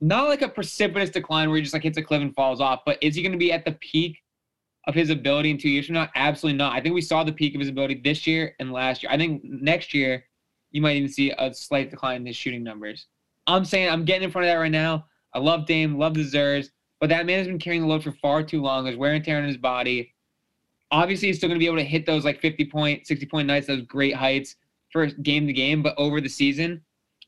not 0.00 0.28
like 0.28 0.42
a 0.42 0.48
precipitous 0.48 1.10
decline 1.10 1.48
where 1.48 1.56
he 1.56 1.62
just 1.62 1.74
like 1.74 1.82
hits 1.82 1.98
a 1.98 2.02
cliff 2.02 2.22
and 2.22 2.34
falls 2.34 2.60
off. 2.60 2.82
But 2.86 2.98
is 3.02 3.16
he 3.16 3.22
gonna 3.22 3.36
be 3.36 3.52
at 3.52 3.64
the 3.64 3.72
peak 3.72 4.18
of 4.86 4.94
his 4.94 5.10
ability 5.10 5.50
in 5.50 5.58
two 5.58 5.68
years 5.68 5.86
from 5.86 5.94
now? 5.94 6.08
Absolutely 6.14 6.58
not. 6.58 6.74
I 6.74 6.80
think 6.80 6.94
we 6.94 7.00
saw 7.00 7.24
the 7.24 7.32
peak 7.32 7.54
of 7.54 7.60
his 7.60 7.68
ability 7.68 8.00
this 8.04 8.24
year 8.26 8.54
and 8.60 8.72
last 8.72 9.02
year. 9.02 9.10
I 9.10 9.16
think 9.16 9.42
next 9.42 9.92
year 9.94 10.24
you 10.70 10.80
might 10.80 10.96
even 10.96 11.08
see 11.08 11.32
a 11.36 11.52
slight 11.52 11.90
decline 11.90 12.20
in 12.20 12.26
his 12.26 12.36
shooting 12.36 12.62
numbers. 12.62 13.06
I'm 13.46 13.64
saying 13.64 13.88
I'm 13.90 14.04
getting 14.04 14.24
in 14.24 14.30
front 14.30 14.46
of 14.46 14.52
that 14.52 14.60
right 14.60 14.70
now. 14.70 15.06
I 15.34 15.40
love 15.40 15.66
Dame, 15.66 15.98
love 15.98 16.14
the 16.14 16.24
Zers, 16.24 16.70
but 17.00 17.08
that 17.10 17.26
man 17.26 17.38
has 17.38 17.46
been 17.46 17.58
carrying 17.58 17.82
the 17.82 17.88
load 17.88 18.02
for 18.02 18.12
far 18.12 18.42
too 18.42 18.62
long. 18.62 18.84
There's 18.84 18.96
wear 18.96 19.14
and 19.14 19.24
tear 19.24 19.38
on 19.38 19.44
his 19.44 19.56
body. 19.56 20.14
Obviously, 20.90 21.28
he's 21.28 21.36
still 21.36 21.48
going 21.48 21.58
to 21.58 21.62
be 21.62 21.66
able 21.66 21.76
to 21.76 21.84
hit 21.84 22.06
those 22.06 22.24
like 22.24 22.40
50 22.40 22.64
point, 22.66 23.06
60 23.06 23.26
point 23.26 23.46
nights, 23.46 23.66
those 23.66 23.82
great 23.82 24.14
heights 24.14 24.56
for 24.90 25.06
game 25.06 25.46
to 25.46 25.52
game, 25.52 25.82
but 25.82 25.94
over 25.98 26.20
the 26.20 26.28
season, 26.28 26.80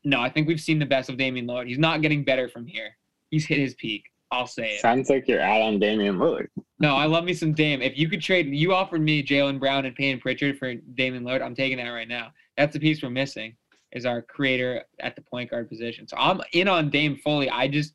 no, 0.03 0.19
I 0.19 0.29
think 0.29 0.47
we've 0.47 0.59
seen 0.59 0.79
the 0.79 0.85
best 0.85 1.09
of 1.09 1.17
Damian 1.17 1.45
Lillard. 1.47 1.67
He's 1.67 1.77
not 1.77 2.01
getting 2.01 2.23
better 2.23 2.49
from 2.49 2.65
here. 2.65 2.97
He's 3.29 3.45
hit 3.45 3.59
his 3.59 3.75
peak. 3.75 4.05
I'll 4.31 4.47
say 4.47 4.75
it. 4.75 4.81
Sounds 4.81 5.09
like 5.09 5.27
you're 5.27 5.41
out 5.41 5.61
on 5.61 5.77
Damian 5.77 6.17
Lillard. 6.17 6.47
No, 6.79 6.95
I 6.95 7.05
love 7.05 7.23
me 7.23 7.33
some 7.33 7.53
Dame. 7.53 7.81
If 7.81 7.97
you 7.97 8.09
could 8.09 8.21
trade, 8.21 8.47
you 8.47 8.73
offered 8.73 9.01
me 9.01 9.21
Jaylen 9.23 9.59
Brown 9.59 9.85
and 9.85 9.95
Payne 9.95 10.19
Pritchard 10.19 10.57
for 10.57 10.73
Damian 10.73 11.23
Lillard. 11.23 11.43
I'm 11.43 11.53
taking 11.53 11.77
that 11.77 11.89
right 11.89 12.07
now. 12.07 12.31
That's 12.57 12.73
the 12.73 12.79
piece 12.79 13.03
we're 13.03 13.09
missing 13.09 13.55
is 13.91 14.05
our 14.05 14.21
creator 14.21 14.83
at 15.01 15.15
the 15.15 15.21
point 15.21 15.51
guard 15.51 15.69
position. 15.69 16.07
So 16.07 16.15
I'm 16.17 16.41
in 16.53 16.67
on 16.69 16.89
Dame 16.89 17.17
fully. 17.17 17.49
I 17.49 17.67
just, 17.67 17.93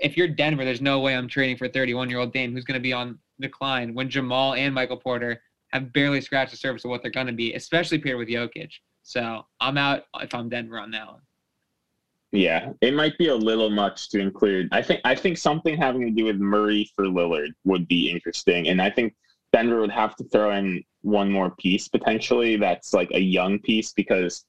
if 0.00 0.16
you're 0.16 0.28
Denver, 0.28 0.64
there's 0.64 0.80
no 0.80 1.00
way 1.00 1.16
I'm 1.16 1.28
trading 1.28 1.56
for 1.56 1.68
31 1.68 2.10
year 2.10 2.18
old 2.18 2.32
Dame 2.32 2.52
who's 2.52 2.64
going 2.64 2.78
to 2.78 2.82
be 2.82 2.92
on 2.92 3.18
decline 3.40 3.94
when 3.94 4.08
Jamal 4.08 4.54
and 4.54 4.74
Michael 4.74 4.96
Porter 4.96 5.40
have 5.72 5.92
barely 5.92 6.20
scratched 6.20 6.52
the 6.52 6.56
surface 6.56 6.84
of 6.84 6.90
what 6.90 7.02
they're 7.02 7.10
going 7.10 7.26
to 7.26 7.32
be, 7.32 7.54
especially 7.54 7.98
paired 7.98 8.18
with 8.18 8.28
Jokic. 8.28 8.70
So 9.02 9.44
I'm 9.60 9.76
out 9.76 10.04
if 10.20 10.34
I'm 10.34 10.48
Denver 10.48 10.78
on 10.78 10.90
that 10.92 11.06
one. 11.06 11.20
Yeah, 12.32 12.70
it 12.80 12.94
might 12.94 13.16
be 13.16 13.28
a 13.28 13.34
little 13.34 13.70
much 13.70 14.08
to 14.10 14.18
include. 14.18 14.68
I 14.72 14.82
think 14.82 15.00
I 15.04 15.14
think 15.14 15.38
something 15.38 15.76
having 15.76 16.02
to 16.02 16.10
do 16.10 16.24
with 16.24 16.36
Murray 16.36 16.90
for 16.96 17.04
Lillard 17.04 17.50
would 17.64 17.86
be 17.86 18.10
interesting, 18.10 18.68
and 18.68 18.82
I 18.82 18.90
think 18.90 19.14
Denver 19.52 19.80
would 19.80 19.92
have 19.92 20.16
to 20.16 20.24
throw 20.24 20.50
in 20.56 20.82
one 21.02 21.30
more 21.30 21.54
piece 21.60 21.86
potentially. 21.86 22.56
That's 22.56 22.92
like 22.92 23.10
a 23.12 23.20
young 23.20 23.60
piece 23.60 23.92
because, 23.92 24.44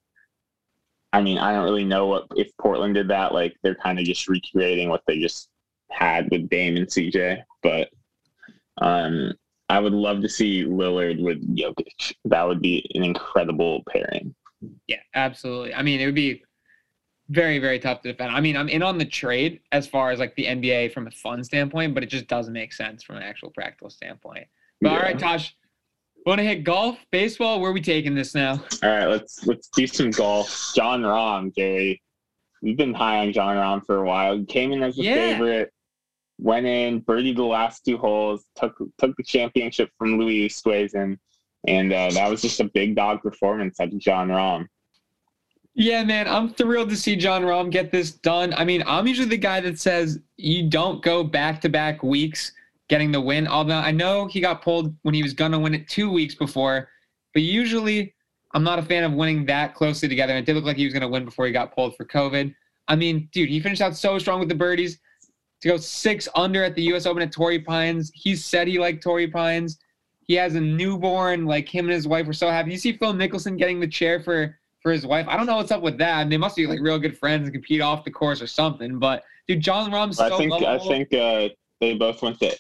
I 1.16 1.22
mean, 1.22 1.38
I 1.38 1.54
don't 1.54 1.64
really 1.64 1.86
know 1.86 2.08
what 2.08 2.28
if 2.36 2.52
Portland 2.58 2.96
did 2.96 3.08
that. 3.08 3.34
Like 3.34 3.56
they're 3.64 3.76
kind 3.76 4.00
of 4.00 4.06
just 4.06 4.28
recreating 4.28 4.90
what 4.90 5.02
they 5.08 5.18
just 5.18 5.48
had 5.90 6.28
with 6.30 6.50
Dame 6.50 6.76
and 6.76 6.88
CJ, 6.88 7.42
but 7.64 7.90
um, 8.82 9.32
I 9.70 9.80
would 9.80 9.94
love 9.94 10.22
to 10.24 10.28
see 10.30 10.64
Lillard 10.66 11.22
with 11.24 11.56
Jokic. 11.56 12.14
That 12.26 12.44
would 12.44 12.62
be 12.62 12.86
an 12.96 13.04
incredible 13.06 13.82
pairing. 13.90 14.36
Yeah, 14.88 14.98
absolutely. 15.14 15.74
I 15.74 15.84
mean, 15.84 16.02
it 16.02 16.06
would 16.06 16.16
be 16.16 16.44
very, 17.30 17.60
very 17.60 17.80
tough 17.80 18.02
to 18.02 18.12
defend. 18.12 18.36
I 18.36 18.42
mean, 18.42 18.58
I'm 18.58 18.68
in 18.68 18.84
on 18.84 18.98
the 18.98 19.06
trade 19.06 19.62
as 19.72 19.88
far 19.88 20.12
as 20.12 20.20
like 20.20 20.36
the 20.36 20.46
NBA 20.48 20.92
from 20.92 21.08
a 21.08 21.12
fun 21.12 21.46
standpoint, 21.46 21.94
but 21.94 22.04
it 22.04 22.08
just 22.08 22.28
doesn't 22.28 22.52
make 22.54 22.74
sense 22.74 23.04
from 23.04 23.16
an 23.16 23.24
actual 23.24 23.52
practical 23.52 23.90
standpoint. 23.90 24.48
But 24.82 24.90
all 24.90 24.96
Yeah. 24.98 25.02
right, 25.04 25.18
Tosh, 25.20 25.56
want 26.26 26.40
to 26.40 26.44
hit 26.44 26.64
golf, 26.64 26.98
baseball? 27.12 27.60
Where 27.62 27.70
are 27.72 27.74
we 27.74 27.82
taking 27.82 28.16
this 28.16 28.34
now? 28.36 28.54
All 28.84 28.90
right, 28.90 29.06
let's 29.08 29.46
let's 29.46 29.68
do 29.70 29.88
some 29.88 30.12
golf. 30.12 30.74
Jon 30.76 31.02
Rahm, 31.02 31.54
Gary. 31.54 32.02
We've 32.62 32.78
been 32.78 32.94
high 32.94 33.20
on 33.20 33.32
Jon 33.32 33.56
Rahm 33.56 33.86
for 33.86 33.98
a 33.98 34.06
while. 34.06 34.38
He 34.38 34.46
came 34.46 34.72
in 34.72 34.82
as 34.82 34.98
a 34.98 35.04
Yeah. 35.04 35.14
favorite, 35.16 35.72
went 36.40 36.66
in, 36.66 37.02
birdied 37.02 37.36
the 37.36 37.44
last 37.44 37.86
two 37.86 37.98
holes, 37.98 38.46
took 38.56 38.76
took 38.98 39.16
the 39.18 39.24
championship 39.24 39.90
from 39.98 40.18
Louis 40.20 40.48
Oosthuizen, 40.48 41.18
and 41.68 41.94
uh, 41.94 42.10
that 42.12 42.30
was 42.30 42.42
just 42.42 42.60
a 42.60 42.66
big 42.66 42.96
dog 42.96 43.22
performance 43.22 43.80
out 43.80 43.90
of 43.94 44.00
Jon 44.00 44.30
Rahm. 44.30 44.68
Yeah, 45.78 46.06
man, 46.06 46.26
I'm 46.28 46.54
thrilled 46.54 46.90
to 46.92 46.96
see 46.96 47.18
Jon 47.18 47.44
Rahm 47.44 47.70
get 47.70 47.92
this 47.92 48.12
done. 48.12 48.54
I 48.54 48.64
mean, 48.64 48.82
I'm 48.88 49.08
usually 49.08 49.28
the 49.28 49.38
guy 49.38 49.60
that 49.60 49.78
says 49.78 50.20
you 50.38 50.70
don't 50.70 51.04
go 51.04 51.22
back 51.22 51.60
to 51.62 51.70
back 51.70 52.02
weeks 52.02 52.54
getting 52.90 53.12
the 53.12 53.22
win. 53.22 53.48
Although 53.48 53.76
I 53.76 53.92
know 53.92 54.28
he 54.28 54.40
got 54.40 54.62
pulled 54.62 54.96
when 55.04 55.14
he 55.14 55.24
was 55.24 55.34
gonna 55.34 55.60
win 55.60 55.74
it 55.74 55.88
two 55.88 56.12
weeks 56.12 56.36
before, 56.36 56.90
but 57.34 57.44
usually 57.44 58.14
I'm 58.54 58.64
not 58.64 58.80
a 58.80 58.84
fan 58.84 59.04
of 59.04 59.14
winning 59.14 59.46
that 59.48 59.76
closely 59.76 60.08
together. 60.08 60.34
And 60.34 60.40
it 60.40 60.46
did 60.46 60.56
look 60.56 60.66
like 60.66 60.78
he 60.78 60.86
was 60.86 60.94
gonna 60.94 61.10
win 61.10 61.26
before 61.26 61.46
he 61.46 61.52
got 61.52 61.74
pulled 61.74 61.96
for 61.96 62.06
COVID. 62.06 62.54
I 62.88 62.96
mean, 62.96 63.30
dude, 63.32 63.50
he 63.50 63.60
finished 63.60 63.82
out 63.82 63.96
so 63.96 64.20
strong 64.20 64.40
with 64.40 64.50
the 64.50 64.56
birdies 64.56 65.00
to 65.62 65.68
go 65.68 65.78
six 65.78 66.28
under 66.36 66.64
at 66.64 66.76
the 66.76 66.84
U.S. 66.84 67.06
Open 67.06 67.24
at 67.24 67.32
Torrey 67.32 67.60
Pines. 67.60 68.12
He 68.14 68.36
said 68.36 68.68
he 68.68 68.80
liked 68.80 69.02
Torrey 69.02 69.28
Pines. 69.28 69.80
He 70.22 70.36
has 70.36 70.56
a 70.56 70.62
newborn. 70.62 71.46
Like 71.46 71.68
him 71.68 71.86
and 71.86 71.94
his 71.94 72.08
wife 72.08 72.28
were 72.28 72.34
so 72.34 72.50
happy. 72.50 72.72
You 72.72 72.78
see 72.78 72.94
Phil 72.94 73.14
Mickelson 73.14 73.58
getting 73.58 73.80
the 73.80 73.88
chair 73.88 74.20
for 74.20 74.58
for 74.82 74.92
his 74.92 75.06
wife. 75.06 75.26
I 75.28 75.36
don't 75.36 75.48
know 75.48 75.56
what's 75.56 75.72
up 75.72 75.82
with 75.82 75.98
that. 75.98 76.30
they 76.30 76.38
must 76.38 76.56
be 76.56 76.68
like 76.68 76.80
real 76.80 77.00
good 77.00 77.18
friends 77.18 77.46
and 77.46 77.54
compete 77.54 77.82
off 77.82 78.04
the 78.04 78.12
course 78.12 78.40
or 78.40 78.48
something. 78.48 79.00
But 79.00 79.24
dude, 79.48 79.60
Jon 79.60 79.92
Rahm's 79.92 80.18
so 80.18 80.26
I 80.26 80.38
think 80.38 80.54
I 80.54 80.78
think 80.78 81.12
uh, 81.12 81.50
they 81.82 81.96
both 81.96 82.22
went 82.22 82.40
to 82.42 82.56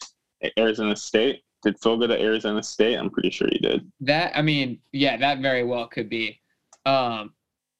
Arizona 0.57 0.95
State. 0.95 1.43
Did 1.63 1.79
Phil 1.79 1.97
go 1.97 2.07
to 2.07 2.19
Arizona 2.21 2.61
State? 2.61 2.95
I'm 2.95 3.09
pretty 3.09 3.29
sure 3.31 3.47
he 3.51 3.57
did. 3.59 3.89
that 4.01 4.37
I 4.37 4.41
mean, 4.41 4.79
yeah, 4.91 5.17
that 5.17 5.39
very 5.39 5.63
well 5.63 5.87
could 5.87 6.09
be. 6.09 6.39
Um, 6.85 7.33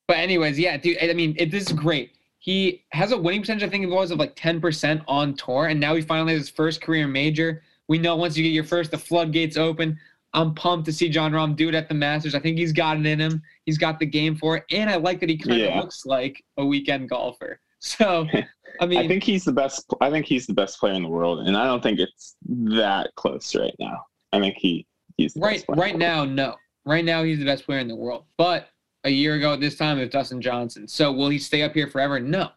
but 0.07 0.17
anyways, 0.17 0.57
yeah, 0.59 0.77
dude. 0.77 0.97
I 1.01 1.13
mean, 1.13 1.35
it, 1.37 1.51
this 1.51 1.67
is 1.67 1.73
great. 1.73 2.11
He 2.39 2.85
has 2.91 3.11
a 3.11 3.17
winning 3.17 3.41
percentage, 3.41 3.63
I 3.63 3.69
think 3.69 3.83
it 3.83 3.89
was 3.89 4.11
of 4.11 4.19
like 4.19 4.35
10% 4.35 5.03
on 5.07 5.33
tour, 5.35 5.67
and 5.67 5.79
now 5.79 5.95
he 5.95 6.01
finally 6.01 6.33
has 6.33 6.43
his 6.43 6.49
first 6.49 6.79
career 6.81 7.07
major. 7.07 7.63
We 7.87 7.97
know 7.97 8.15
once 8.15 8.37
you 8.37 8.43
get 8.43 8.49
your 8.53 8.63
first, 8.63 8.91
the 8.91 8.97
floodgates 8.99 9.57
open. 9.57 9.97
I'm 10.33 10.53
pumped 10.53 10.85
to 10.87 10.93
see 10.93 11.09
Jon 11.09 11.31
Rahm 11.31 11.55
do 11.55 11.69
it 11.69 11.75
at 11.75 11.87
the 11.89 11.95
Masters. 11.95 12.35
I 12.35 12.39
think 12.39 12.57
he's 12.57 12.71
got 12.73 12.97
it 12.99 13.05
in 13.05 13.19
him. 13.19 13.41
He's 13.65 13.77
got 13.77 13.99
the 13.99 14.05
game 14.05 14.35
for 14.35 14.57
it, 14.57 14.63
and 14.71 14.89
I 14.89 14.95
like 14.97 15.19
that 15.21 15.29
he 15.29 15.37
kind 15.37 15.61
of 15.61 15.67
Yeah. 15.69 15.79
looks 15.79 16.05
like 16.05 16.43
a 16.57 16.65
weekend 16.65 17.09
golfer. 17.09 17.59
So, 17.79 18.27
I 18.79 18.85
mean, 18.85 18.99
I 18.99 19.07
think 19.07 19.23
he's 19.23 19.45
the 19.45 19.51
best. 19.51 19.85
I 20.01 20.09
think 20.09 20.25
he's 20.25 20.47
the 20.47 20.53
best 20.53 20.79
player 20.79 20.93
in 20.93 21.03
the 21.03 21.09
world, 21.09 21.47
and 21.47 21.55
I 21.57 21.65
don't 21.65 21.81
think 21.81 21.99
it's 21.99 22.35
that 22.41 23.13
close 23.15 23.55
right 23.55 23.75
now. 23.79 24.05
I 24.31 24.39
think 24.39 24.55
he 24.57 24.85
he's 25.17 25.33
the 25.33 25.41
right 25.41 25.65
best 25.67 25.79
right 25.79 25.93
in 25.93 25.99
the 25.99 26.05
world. 26.05 26.29
now, 26.29 26.49
no. 26.49 26.55
Right 26.85 27.05
now, 27.05 27.23
he's 27.23 27.39
the 27.39 27.45
best 27.45 27.65
player 27.65 27.79
in 27.79 27.87
the 27.87 27.95
world. 27.95 28.25
But 28.37 28.69
a 29.05 29.09
year 29.09 29.35
ago 29.35 29.53
at 29.53 29.59
this 29.59 29.75
time, 29.75 29.97
it 29.97 30.01
was 30.01 30.09
Dustin 30.09 30.41
Johnson. 30.41 30.87
So 30.87 31.11
will 31.11 31.29
he 31.29 31.39
stay 31.39 31.63
up 31.63 31.73
here 31.73 31.87
forever? 31.87 32.19
No. 32.19 32.49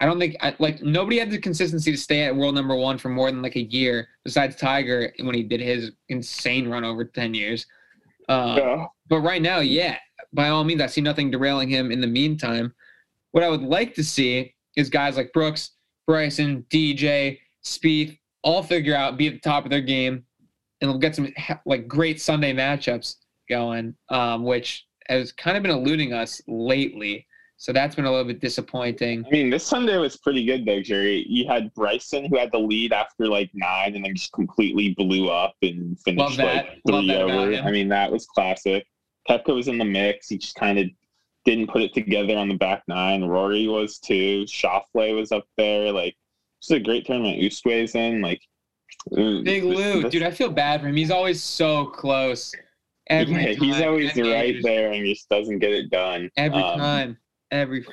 I 0.00 0.06
don't 0.06 0.18
think 0.18 0.36
I, 0.40 0.54
like 0.58 0.82
nobody 0.82 1.18
had 1.18 1.30
the 1.30 1.38
consistency 1.38 1.92
to 1.92 1.96
stay 1.96 2.24
at 2.24 2.34
world 2.34 2.56
number 2.56 2.74
one 2.74 2.98
for 2.98 3.08
more 3.08 3.30
than 3.30 3.40
like 3.40 3.54
a 3.54 3.62
year, 3.62 4.08
besides 4.24 4.56
Tiger 4.56 5.12
when 5.20 5.34
he 5.34 5.44
did 5.44 5.60
his 5.60 5.92
insane 6.08 6.68
run 6.68 6.84
over 6.84 7.04
ten 7.04 7.34
years. 7.34 7.66
Uh, 8.28 8.56
Yeah. 8.58 8.86
But 9.08 9.20
right 9.20 9.42
now, 9.42 9.60
yeah, 9.60 9.98
by 10.32 10.48
all 10.48 10.64
means, 10.64 10.80
I 10.80 10.86
see 10.86 11.02
nothing 11.02 11.30
derailing 11.30 11.68
him 11.68 11.92
in 11.92 12.00
the 12.00 12.06
meantime. 12.06 12.74
What 13.32 13.44
I 13.44 13.48
would 13.48 13.62
like 13.62 13.94
to 13.94 14.02
see 14.04 14.54
is 14.76 14.88
guys 14.88 15.16
like 15.16 15.32
Brooks, 15.32 15.72
Bryson, 16.06 16.64
DJ, 16.70 17.38
Spieth 17.64 18.18
all 18.42 18.62
figure 18.62 18.94
out, 18.94 19.16
be 19.16 19.28
at 19.28 19.34
the 19.34 19.40
top 19.40 19.64
of 19.64 19.70
their 19.70 19.80
game, 19.80 20.24
and 20.80 20.90
they'll 20.90 20.98
get 20.98 21.14
some 21.14 21.32
like 21.64 21.86
great 21.86 22.20
Sunday 22.20 22.52
matchups 22.52 23.16
going, 23.48 23.94
um, 24.08 24.44
which 24.44 24.86
has 25.08 25.32
kind 25.32 25.56
of 25.56 25.62
been 25.62 25.72
eluding 25.72 26.12
us 26.12 26.40
lately. 26.48 27.26
So 27.56 27.72
that's 27.72 27.94
been 27.94 28.06
a 28.06 28.10
little 28.10 28.26
bit 28.26 28.40
disappointing. 28.40 29.24
I 29.24 29.30
mean, 29.30 29.48
this 29.48 29.64
Sunday 29.64 29.96
was 29.96 30.16
pretty 30.16 30.44
good 30.44 30.66
though, 30.66 30.82
Jerry. 30.82 31.24
You 31.28 31.46
had 31.46 31.72
Bryson 31.74 32.24
who 32.24 32.36
had 32.36 32.50
the 32.50 32.58
lead 32.58 32.92
after 32.92 33.28
like 33.28 33.50
nine 33.54 33.94
and 33.94 34.04
then 34.04 34.16
just 34.16 34.32
completely 34.32 34.94
blew 34.94 35.28
up 35.28 35.54
and 35.62 35.98
finished 36.00 36.38
like 36.38 36.80
three 36.88 37.14
over. 37.14 37.54
I 37.54 37.70
mean, 37.70 37.88
that 37.88 38.10
was 38.10 38.26
classic. 38.26 38.84
Koepka 39.28 39.54
was 39.54 39.68
in 39.68 39.78
the 39.78 39.84
mix. 39.84 40.28
He 40.28 40.38
just 40.38 40.56
kind 40.56 40.76
of 40.76 40.86
didn't 41.44 41.68
put 41.68 41.82
it 41.82 41.94
together 41.94 42.36
on 42.36 42.48
the 42.48 42.56
back 42.56 42.82
nine. 42.88 43.24
Rory 43.24 43.66
was 43.66 43.98
too. 43.98 44.44
Schauffele 44.44 45.16
was 45.16 45.32
up 45.32 45.44
there. 45.56 45.92
Like, 45.92 46.16
it's 46.60 46.70
a 46.70 46.78
great 46.78 47.06
tournament. 47.06 47.40
Oosthuizen. 47.40 48.22
Like, 48.22 48.40
Big 49.10 49.64
Lou, 49.64 50.08
dude, 50.08 50.22
I 50.22 50.30
feel 50.30 50.50
bad 50.50 50.80
for 50.80 50.88
him. 50.88 50.96
He's 50.96 51.10
always 51.10 51.42
so 51.42 51.86
close. 51.86 52.54
Every 53.08 53.34
yeah, 53.34 53.52
he's 53.54 53.80
always 53.80 54.16
right 54.16 54.56
there 54.62 54.92
and 54.92 55.04
just 55.04 55.28
doesn't 55.28 55.58
get 55.58 55.72
it 55.72 55.90
done. 55.90 56.30
Every 56.36 56.62
um, 56.62 56.78
time. 56.78 57.18
Every 57.50 57.84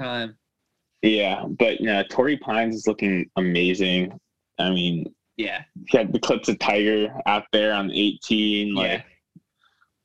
time. 0.00 0.36
Yeah, 1.02 1.44
but 1.46 1.80
yeah, 1.82 2.02
Torrey 2.04 2.38
Pines 2.38 2.74
is 2.74 2.86
looking 2.86 3.30
amazing. 3.36 4.18
I 4.58 4.70
mean, 4.70 5.12
yeah, 5.36 5.64
he 5.88 5.98
had 5.98 6.12
the 6.12 6.18
clips 6.18 6.48
of 6.48 6.58
Tiger 6.58 7.14
out 7.26 7.44
there 7.52 7.74
on 7.74 7.90
18. 7.90 8.74
Like, 8.74 8.90
yeah. 8.90 9.02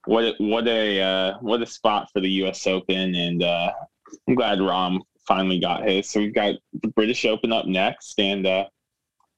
What 0.06 0.24
a, 0.24 0.34
what 0.40 0.68
a 0.68 1.02
uh, 1.02 1.38
what 1.42 1.62
a 1.62 1.66
spot 1.66 2.10
for 2.12 2.22
the 2.22 2.30
U.S. 2.30 2.66
Open, 2.68 3.16
and 3.16 3.44
uh, 3.44 3.72
I'm 4.28 4.36
glad 4.36 4.60
Rahm 4.60 5.00
finally 5.28 5.60
got 5.60 5.88
his. 5.88 6.10
So 6.10 6.20
we've 6.20 6.34
got 6.34 6.56
the 6.82 6.88
British 6.90 7.26
Open 7.26 7.52
up 7.52 7.66
next, 7.66 8.20
and 8.20 8.46
uh, 8.48 8.66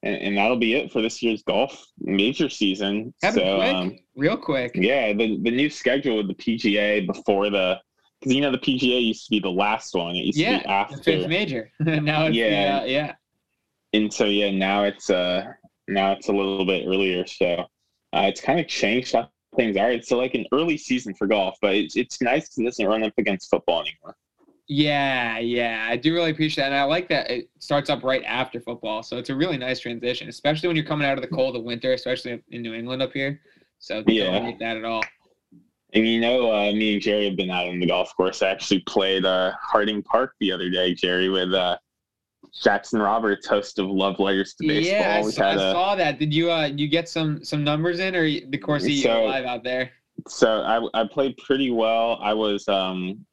and, 0.02 0.16
and, 0.16 0.36
that'll 0.36 0.56
be 0.56 0.74
it 0.74 0.92
for 0.92 1.02
this 1.02 1.22
year's 1.22 1.42
golf 1.42 1.84
major 1.98 2.48
season. 2.48 3.14
so, 3.22 3.30
quick, 3.30 3.74
um, 3.74 3.98
real 4.16 4.36
quick. 4.36 4.72
Yeah, 4.74 5.12
the 5.12 5.38
the 5.42 5.50
new 5.50 5.70
schedule 5.70 6.16
with 6.16 6.28
the 6.28 6.34
PGA 6.34 7.06
before 7.06 7.50
the 7.50 7.78
because 8.20 8.34
you 8.34 8.40
know 8.40 8.50
the 8.50 8.58
PGA 8.58 9.04
used 9.04 9.24
to 9.26 9.30
be 9.30 9.40
the 9.40 9.50
last 9.50 9.94
one. 9.94 10.16
It 10.16 10.24
used 10.24 10.38
yeah, 10.38 10.58
to 10.58 10.64
be 10.64 10.68
after 10.68 10.96
the 10.96 11.02
fifth 11.02 11.28
major. 11.28 11.70
now 11.80 12.26
it's 12.26 12.36
yeah, 12.36 12.78
the, 12.78 12.82
uh, 12.82 12.84
yeah. 12.86 13.14
And 13.92 14.12
so 14.12 14.24
yeah, 14.24 14.50
now 14.50 14.84
it's 14.84 15.10
uh 15.10 15.44
now 15.88 16.12
it's 16.12 16.28
a 16.28 16.32
little 16.32 16.64
bit 16.64 16.86
earlier. 16.86 17.26
So 17.26 17.66
uh, 18.12 18.22
it's 18.26 18.40
kind 18.40 18.60
of 18.60 18.68
changed 18.68 19.12
how 19.12 19.28
things 19.56 19.76
are. 19.76 19.90
It's 19.90 20.10
like 20.10 20.34
an 20.34 20.46
early 20.52 20.76
season 20.76 21.14
for 21.14 21.26
golf, 21.26 21.56
but 21.60 21.74
it's 21.74 21.96
it's 21.96 22.20
nice 22.20 22.44
because 22.44 22.58
it 22.58 22.64
doesn't 22.64 22.86
run 22.86 23.04
up 23.04 23.12
against 23.18 23.50
football 23.50 23.80
anymore. 23.82 24.16
Yeah, 24.68 25.38
yeah, 25.38 25.86
I 25.88 25.96
do 25.96 26.14
really 26.14 26.30
appreciate 26.30 26.64
that, 26.64 26.72
and 26.72 26.80
I 26.80 26.84
like 26.84 27.08
that 27.08 27.30
it 27.30 27.50
starts 27.58 27.90
up 27.90 28.02
right 28.04 28.22
after 28.24 28.60
football. 28.60 29.02
So 29.02 29.18
it's 29.18 29.28
a 29.28 29.34
really 29.34 29.58
nice 29.58 29.80
transition, 29.80 30.28
especially 30.28 30.68
when 30.68 30.76
you're 30.76 30.86
coming 30.86 31.06
out 31.06 31.18
of 31.18 31.22
the 31.22 31.28
cold 31.28 31.56
of 31.56 31.62
winter, 31.62 31.92
especially 31.92 32.42
in 32.50 32.62
New 32.62 32.72
England 32.72 33.02
up 33.02 33.12
here. 33.12 33.40
So 33.78 34.02
yeah, 34.06 34.30
don't 34.30 34.44
hate 34.44 34.58
that 34.60 34.76
at 34.76 34.84
all. 34.84 35.02
And 35.94 36.08
you 36.08 36.20
know, 36.20 36.50
uh, 36.50 36.72
me 36.72 36.94
and 36.94 37.02
Jerry 37.02 37.26
have 37.26 37.36
been 37.36 37.50
out 37.50 37.68
on 37.68 37.80
the 37.80 37.86
golf 37.86 38.16
course. 38.16 38.40
I 38.40 38.48
actually 38.48 38.80
played 38.80 39.26
uh, 39.26 39.52
Harding 39.60 40.02
Park 40.02 40.34
the 40.40 40.52
other 40.52 40.70
day, 40.70 40.94
Jerry, 40.94 41.28
with 41.28 41.52
uh, 41.52 41.76
Jackson 42.60 43.00
Roberts, 43.00 43.46
host 43.46 43.78
of 43.78 43.88
Love 43.88 44.18
Letters 44.18 44.54
to 44.54 44.66
Baseball. 44.66 45.00
Yeah, 45.00 45.22
I, 45.24 45.30
saw, 45.30 45.48
I 45.48 45.56
saw, 45.56 45.94
that. 45.96 46.18
Did 46.18 46.34
you 46.34 46.50
uh, 46.50 46.66
you 46.66 46.86
get 46.86 47.08
some 47.08 47.44
some 47.44 47.64
numbers 47.64 47.98
in, 47.98 48.14
or 48.14 48.24
the 48.24 48.58
course 48.58 48.84
you 48.84 49.02
so, 49.02 49.24
live 49.24 49.46
out 49.46 49.64
there? 49.64 49.90
So 50.28 50.60
I 50.60 51.00
I 51.00 51.06
played 51.06 51.36
pretty 51.38 51.70
well. 51.70 52.18
I 52.20 52.34
was 52.34 52.68
um 52.68 53.24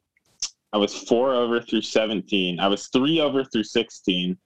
I 0.72 0.78
was 0.78 0.94
four 0.94 1.34
over 1.34 1.60
through 1.60 1.82
17. 1.82 2.60
I 2.60 2.68
was 2.68 2.88
three 2.88 3.20
over 3.20 3.44
through 3.44 3.64
16, 3.64 4.38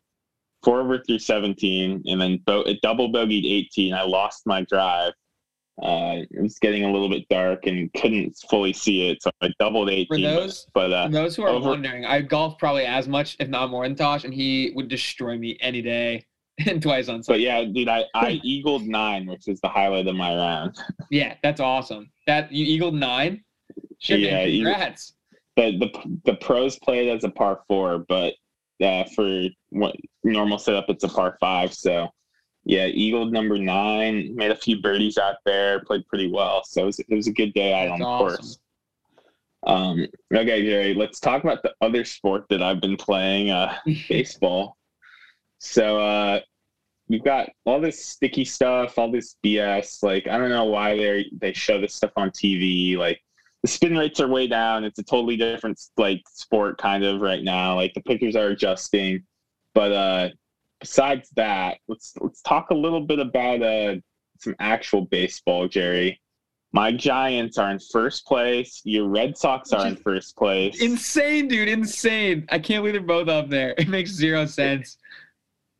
four 0.65 0.81
over 0.81 0.99
through 0.99 1.19
17, 1.19 2.03
and 2.07 2.21
then 2.21 2.41
bo- 2.47 2.65
double 2.83 3.13
bogeyed 3.13 3.45
18. 3.45 3.93
I 3.93 4.03
lost 4.03 4.43
my 4.47 4.63
drive. 4.63 5.13
Uh, 5.83 6.23
it 6.31 6.41
was 6.41 6.59
getting 6.61 6.85
a 6.85 6.93
little 6.93 7.09
bit 7.09 7.29
dark 7.29 7.67
and 7.67 7.93
couldn't 7.95 8.37
fully 8.49 8.73
see 8.73 9.11
it, 9.11 9.23
so 9.23 9.31
I 9.41 9.51
doubled 9.59 9.91
18. 9.91 10.07
For 10.07 10.21
those, 10.21 10.67
but 10.73 10.93
uh, 10.93 11.09
those 11.09 11.35
who 11.35 11.43
are 11.43 11.49
over- 11.49 11.71
wondering, 11.71 12.05
I 12.05 12.21
golf 12.21 12.59
probably 12.59 12.87
as 12.87 13.09
much, 13.09 13.37
if 13.41 13.49
not 13.49 13.71
more, 13.71 13.85
than 13.85 13.97
Tosh, 13.97 14.25
and 14.25 14.33
he 14.33 14.73
would 14.75 14.89
destroy 14.89 15.37
me 15.37 15.57
any 15.61 15.83
day. 15.83 16.25
and 16.67 16.81
twice 16.81 17.09
on 17.09 17.21
Sunday. 17.21 17.39
But 17.39 17.41
yeah, 17.41 17.65
dude, 17.65 17.89
I, 17.89 18.05
I 18.15 18.31
eagled 18.45 18.87
nine, 18.87 19.27
which 19.27 19.49
is 19.49 19.61
the 19.61 19.69
highlight 19.69 20.07
of 20.07 20.15
my 20.15 20.37
round. 20.37 20.79
yeah, 21.11 21.35
that's 21.43 21.61
awesome. 21.61 22.13
That 22.29 22.53
you 22.53 22.65
eagled 22.65 22.95
nine. 22.95 23.43
Shit, 23.99 24.21
yeah, 24.21 24.45
congrats 24.45 25.15
the 25.57 25.79
the 25.79 26.21
the 26.25 26.35
pros 26.35 26.79
play 26.79 27.09
it 27.09 27.17
as 27.17 27.25
a 27.25 27.31
par 27.31 27.61
four, 27.69 28.05
but 28.09 28.35
uh, 28.83 29.05
for 29.15 29.45
what 29.71 29.95
normal 30.23 30.59
setup, 30.59 30.87
it's 30.89 31.05
a 31.05 31.09
par 31.09 31.37
five. 31.41 31.73
So 31.73 32.09
yeah, 32.65 32.87
Eagle 32.87 33.27
number 33.27 33.59
nine 33.59 34.35
made 34.35 34.51
a 34.51 34.57
few 34.57 34.81
birdies 34.81 35.19
out 35.19 35.37
there, 35.45 35.81
played 35.81 36.07
pretty 36.09 36.31
well. 36.31 36.65
So 36.65 36.83
it 36.83 36.87
was, 36.87 36.99
it 36.99 37.15
was 37.15 37.27
a 37.27 37.33
good 37.33 37.53
day 37.53 37.73
out 37.75 37.85
That's 37.85 37.93
on 37.93 37.99
the 38.01 38.07
awesome. 38.07 38.37
course. 38.37 38.59
Um, 39.67 40.07
okay, 40.33 40.63
Jerry, 40.63 40.95
let's 40.95 41.21
talk 41.21 41.43
about 41.43 41.63
the 41.63 41.75
other 41.81 42.05
sport 42.05 42.47
that 42.51 42.63
I've 42.63 42.81
been 42.81 42.97
playing, 42.97 43.51
uh, 43.51 43.75
baseball. 44.09 44.77
So 45.59 45.99
uh, 45.99 46.41
we've 47.09 47.25
got 47.25 47.51
all 47.65 47.81
this 47.81 48.05
sticky 48.05 48.45
stuff, 48.45 48.99
all 48.99 49.11
this 49.11 49.37
BS. 49.45 50.03
Like 50.03 50.27
I 50.27 50.39
don't 50.39 50.51
know 50.51 50.65
why 50.65 50.97
they 50.97 51.27
they 51.39 51.53
show 51.53 51.81
this 51.81 51.95
stuff 51.95 52.13
on 52.17 52.31
TV. 52.31 52.97
Like 52.97 53.21
the 53.63 53.69
spin 53.69 53.97
rates 53.97 54.21
are 54.21 54.29
way 54.29 54.47
down. 54.47 54.85
It's 54.85 54.99
a 54.99 55.03
totally 55.03 55.37
different 55.37 55.81
like 55.97 56.23
sport 56.31 56.79
kind 56.79 57.05
of 57.05 57.21
right 57.21 57.43
now. 57.43 57.77
Like 57.77 57.95
the 57.95 58.03
pitchers 58.03 58.37
are 58.37 58.49
adjusting. 58.49 59.23
But 59.75 59.93
uh 59.93 60.29
besides 60.81 61.31
that, 61.37 61.79
let's 61.89 62.15
let's 62.21 62.43
talk 62.43 62.71
a 62.71 62.75
little 62.75 63.01
bit 63.01 63.19
about 63.19 63.63
uh 63.63 63.97
some 64.41 64.55
actual 64.59 65.03
baseball, 65.03 65.69
Jerry. 65.69 66.21
My 66.73 66.91
Giants 66.91 67.57
are 67.57 67.71
in 67.71 67.79
first 67.79 68.27
place. 68.27 68.81
Your 68.85 69.07
Red 69.07 69.39
Sox 69.39 69.73
are 69.73 69.87
in 69.87 69.95
first 69.95 70.37
place. 70.37 70.83
Insane, 70.83 71.47
dude. 71.47 71.69
Insane. 71.69 72.47
I 72.51 72.59
can't 72.59 72.83
believe 72.83 72.95
they're 72.95 73.01
both 73.01 73.29
up 73.29 73.49
there. 73.49 73.75
It 73.79 73.89
makes 73.89 74.11
zero 74.11 74.45
sense. 74.45 74.99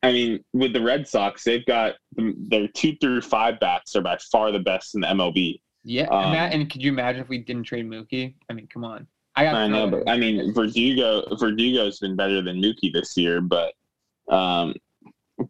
I 0.03 0.13
mean, 0.13 0.43
with 0.53 0.71
the 0.71 0.81
Red 0.81 1.05
Sox, 1.05 1.43
they've 1.43 1.65
got 1.65 1.95
their 2.15 2.69
two 2.69 2.95
through 3.01 3.21
five 3.21 3.59
bats 3.59 3.95
are 3.95 4.01
by 4.01 4.17
far 4.31 4.51
the 4.51 4.59
best 4.59 4.95
in 4.95 5.01
the 5.01 5.07
MLB. 5.07 5.59
Yeah, 5.83 6.03
um, 6.05 6.25
and, 6.25 6.35
that, 6.35 6.53
and 6.53 6.69
could 6.71 6.81
you 6.81 6.91
imagine 6.91 7.21
if 7.21 7.29
we 7.29 7.39
didn't 7.39 7.63
trade 7.63 7.89
Mookie? 7.89 8.35
I 8.49 8.53
mean, 8.53 8.67
come 8.67 8.85
on. 8.85 9.05
I 9.35 9.43
got. 9.43 9.55
I 9.55 9.67
know, 9.67 9.89
but 9.89 10.09
I 10.09 10.17
mean, 10.17 10.53
Verdugo 10.53 11.35
Verdugo's 11.35 11.99
been 11.99 12.15
better 12.15 12.41
than 12.41 12.61
Mookie 12.61 12.93
this 12.93 13.17
year, 13.17 13.41
but 13.41 13.73
um, 14.29 14.73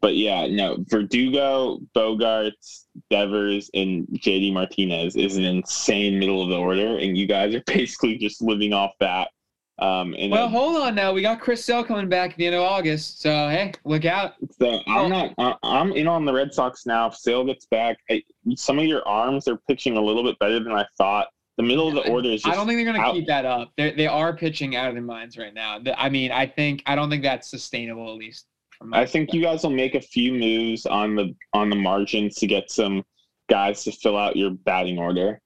but 0.02 0.16
yeah, 0.16 0.48
no, 0.48 0.78
Verdugo, 0.88 1.80
Bogaerts, 1.96 2.86
Devers, 3.10 3.70
and 3.74 4.08
JD 4.08 4.54
Martinez 4.54 5.16
is 5.16 5.38
an 5.38 5.46
insane 5.46 6.20
middle 6.20 6.42
of 6.42 6.50
the 6.50 6.58
order, 6.58 6.98
and 6.98 7.18
you 7.18 7.28
guys 7.28 7.54
are 7.56 7.64
basically 7.68 8.18
just 8.18 8.42
living 8.42 8.74
off 8.74 8.92
that 9.00 9.30
um, 9.78 10.16
well, 10.30 10.46
a, 10.46 10.50
hold 10.50 10.78
on 10.78 10.96
now. 10.96 11.12
We 11.12 11.22
got 11.22 11.42
Chris 11.42 11.64
Sale 11.66 11.84
coming 11.84 12.08
back 12.08 12.32
at 12.32 12.38
the 12.38 12.46
end 12.46 12.56
of 12.56 12.62
August, 12.62 13.22
so 13.22 13.30
hey, 13.50 13.74
look 13.84 14.06
out. 14.06 14.36
So 14.58 14.80
I'm 14.88 15.10
not. 15.10 15.60
I'm 15.64 15.92
in 15.92 16.08
on 16.08 16.24
the 16.24 16.32
Red 16.32 16.54
Sox 16.54 16.86
now. 16.86 17.08
If 17.08 17.16
Sale 17.16 17.44
gets 17.46 17.66
back, 17.66 17.98
I, 18.10 18.24
some 18.56 18.80
of 18.80 18.86
your 18.86 19.06
arms 19.06 19.50
are 19.50 19.58
pitching 19.68 19.98
a 19.98 20.02
little 20.02 20.24
bit 20.24 20.40
better 20.40 20.64
than 20.64 20.72
I 20.72 20.86
thought. 20.98 21.28
The 21.58 21.64
middle 21.64 21.90
of 21.90 21.94
the 21.94 22.10
order 22.10 22.30
is. 22.30 22.44
I 22.46 22.56
don't 22.56 22.68
think 22.68 22.78
they're 22.78 22.94
going 22.94 23.02
to 23.02 23.12
keep 23.12 23.28
that 23.28 23.46
up. 23.46 23.72
They 23.76 23.92
they 23.92 24.08
are 24.08 24.36
pitching 24.36 24.78
out 24.78 24.88
of 24.88 24.94
their 24.94 25.04
minds 25.04 25.38
right 25.38 25.54
now. 25.54 25.80
I 25.98 26.08
mean, 26.08 26.32
I 26.32 26.46
think 26.48 26.82
I 26.86 26.96
don't 26.96 27.10
think 27.10 27.24
that's 27.24 27.50
sustainable 27.50 28.10
at 28.10 28.18
least. 28.18 28.46
I 28.94 29.06
think 29.06 29.34
you 29.34 29.42
guys 29.42 29.64
will 29.64 29.72
make 29.72 29.96
a 29.96 30.02
few 30.02 30.34
moves 30.34 30.86
on 30.86 31.16
the 31.16 31.36
on 31.54 31.70
the 31.70 31.76
margins 31.76 32.36
to 32.36 32.48
get 32.48 32.70
some 32.70 33.04
guys 33.50 33.84
to 33.84 33.92
fill 33.92 34.18
out 34.18 34.36
your 34.36 34.52
batting 34.52 34.98
order, 34.98 35.42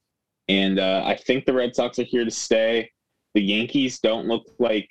and 0.47 0.79
uh, 0.79 1.03
I 1.05 1.15
think 1.15 1.45
the 1.45 1.53
Red 1.53 1.75
Sox 1.75 1.99
are 1.99 2.03
here 2.03 2.25
to 2.25 2.31
stay 2.31 2.89
the 3.33 3.41
Yankees 3.41 3.99
don't 3.99 4.27
look 4.27 4.45
like 4.59 4.89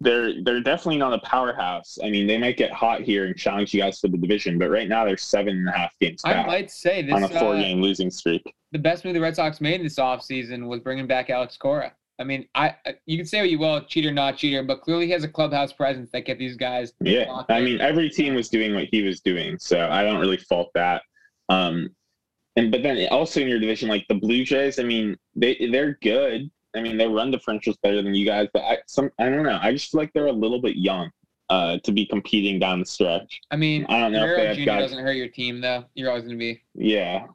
they're 0.00 0.42
they're 0.42 0.60
definitely 0.60 0.98
not 0.98 1.14
a 1.14 1.18
powerhouse. 1.20 1.98
I 2.02 2.10
mean, 2.10 2.26
they 2.26 2.36
might 2.36 2.56
get 2.56 2.70
hot 2.70 3.00
here 3.00 3.24
and 3.24 3.36
challenge 3.36 3.72
you 3.72 3.80
guys 3.80 3.98
for 3.98 4.08
the 4.08 4.18
division, 4.18 4.58
but 4.58 4.68
right 4.68 4.88
now 4.88 5.04
they're 5.04 5.16
seven 5.16 5.56
and 5.56 5.68
a 5.68 5.72
half 5.72 5.92
games 6.00 6.22
back. 6.22 6.44
I 6.44 6.46
might 6.46 6.70
say 6.70 7.02
this 7.02 7.14
on 7.14 7.24
a 7.24 7.28
four 7.28 7.54
game 7.56 7.78
uh, 7.78 7.82
losing 7.82 8.10
streak. 8.10 8.42
The 8.72 8.78
best 8.78 9.04
move 9.04 9.14
the 9.14 9.20
Red 9.20 9.36
Sox 9.36 9.60
made 9.60 9.76
in 9.76 9.84
this 9.84 9.98
offseason 9.98 10.66
was 10.66 10.80
bringing 10.80 11.06
back 11.06 11.30
Alex 11.30 11.56
Cora. 11.56 11.94
I 12.18 12.24
mean, 12.24 12.48
I 12.54 12.74
you 13.04 13.16
can 13.18 13.26
say 13.26 13.40
what 13.40 13.50
you 13.50 13.58
will, 13.58 13.82
cheater 13.82 14.10
not 14.10 14.36
cheater, 14.36 14.62
but 14.62 14.80
clearly 14.80 15.06
he 15.06 15.12
has 15.12 15.24
a 15.24 15.28
clubhouse 15.28 15.72
presence 15.72 16.10
that 16.12 16.24
get 16.24 16.38
these 16.38 16.56
guys. 16.56 16.92
Yeah, 17.00 17.42
I 17.48 17.60
mean, 17.60 17.80
every 17.80 18.08
team 18.08 18.34
was 18.34 18.48
doing 18.48 18.74
what 18.74 18.84
he 18.90 19.02
was 19.02 19.20
doing, 19.20 19.58
so 19.58 19.88
I 19.90 20.02
don't 20.02 20.20
really 20.20 20.38
fault 20.38 20.70
that. 20.74 21.02
Um, 21.48 21.90
and 22.56 22.70
but 22.70 22.82
then 22.82 23.06
also 23.08 23.40
in 23.40 23.48
your 23.48 23.58
division, 23.58 23.88
like 23.88 24.06
the 24.08 24.14
Blue 24.14 24.44
Jays, 24.44 24.78
I 24.78 24.82
mean, 24.82 25.16
they 25.34 25.68
they're 25.70 25.98
good. 26.02 26.50
I 26.74 26.80
mean, 26.80 26.96
their 26.96 27.10
run 27.10 27.30
differential's 27.30 27.76
better 27.82 28.02
than 28.02 28.14
you 28.14 28.24
guys, 28.24 28.48
but 28.52 28.62
I 28.62 28.78
some 28.86 29.10
I 29.18 29.28
don't 29.28 29.42
know. 29.42 29.58
I 29.60 29.72
just 29.72 29.90
feel 29.90 30.00
like 30.00 30.12
they're 30.14 30.26
a 30.26 30.32
little 30.32 30.60
bit 30.60 30.76
young 30.76 31.10
uh, 31.50 31.78
to 31.84 31.92
be 31.92 32.06
competing 32.06 32.58
down 32.58 32.80
the 32.80 32.86
stretch. 32.86 33.40
I 33.50 33.56
mean, 33.56 33.84
I 33.88 34.00
don't 34.00 34.12
know 34.12 34.26
if 34.26 34.36
they 34.36 34.46
have 34.46 34.66
guys... 34.66 34.90
doesn't 34.90 35.04
hurt 35.04 35.16
your 35.16 35.28
team 35.28 35.60
though. 35.60 35.84
You're 35.94 36.08
always 36.08 36.24
going 36.24 36.36
to 36.36 36.38
be. 36.38 36.62
Yeah, 36.74 37.26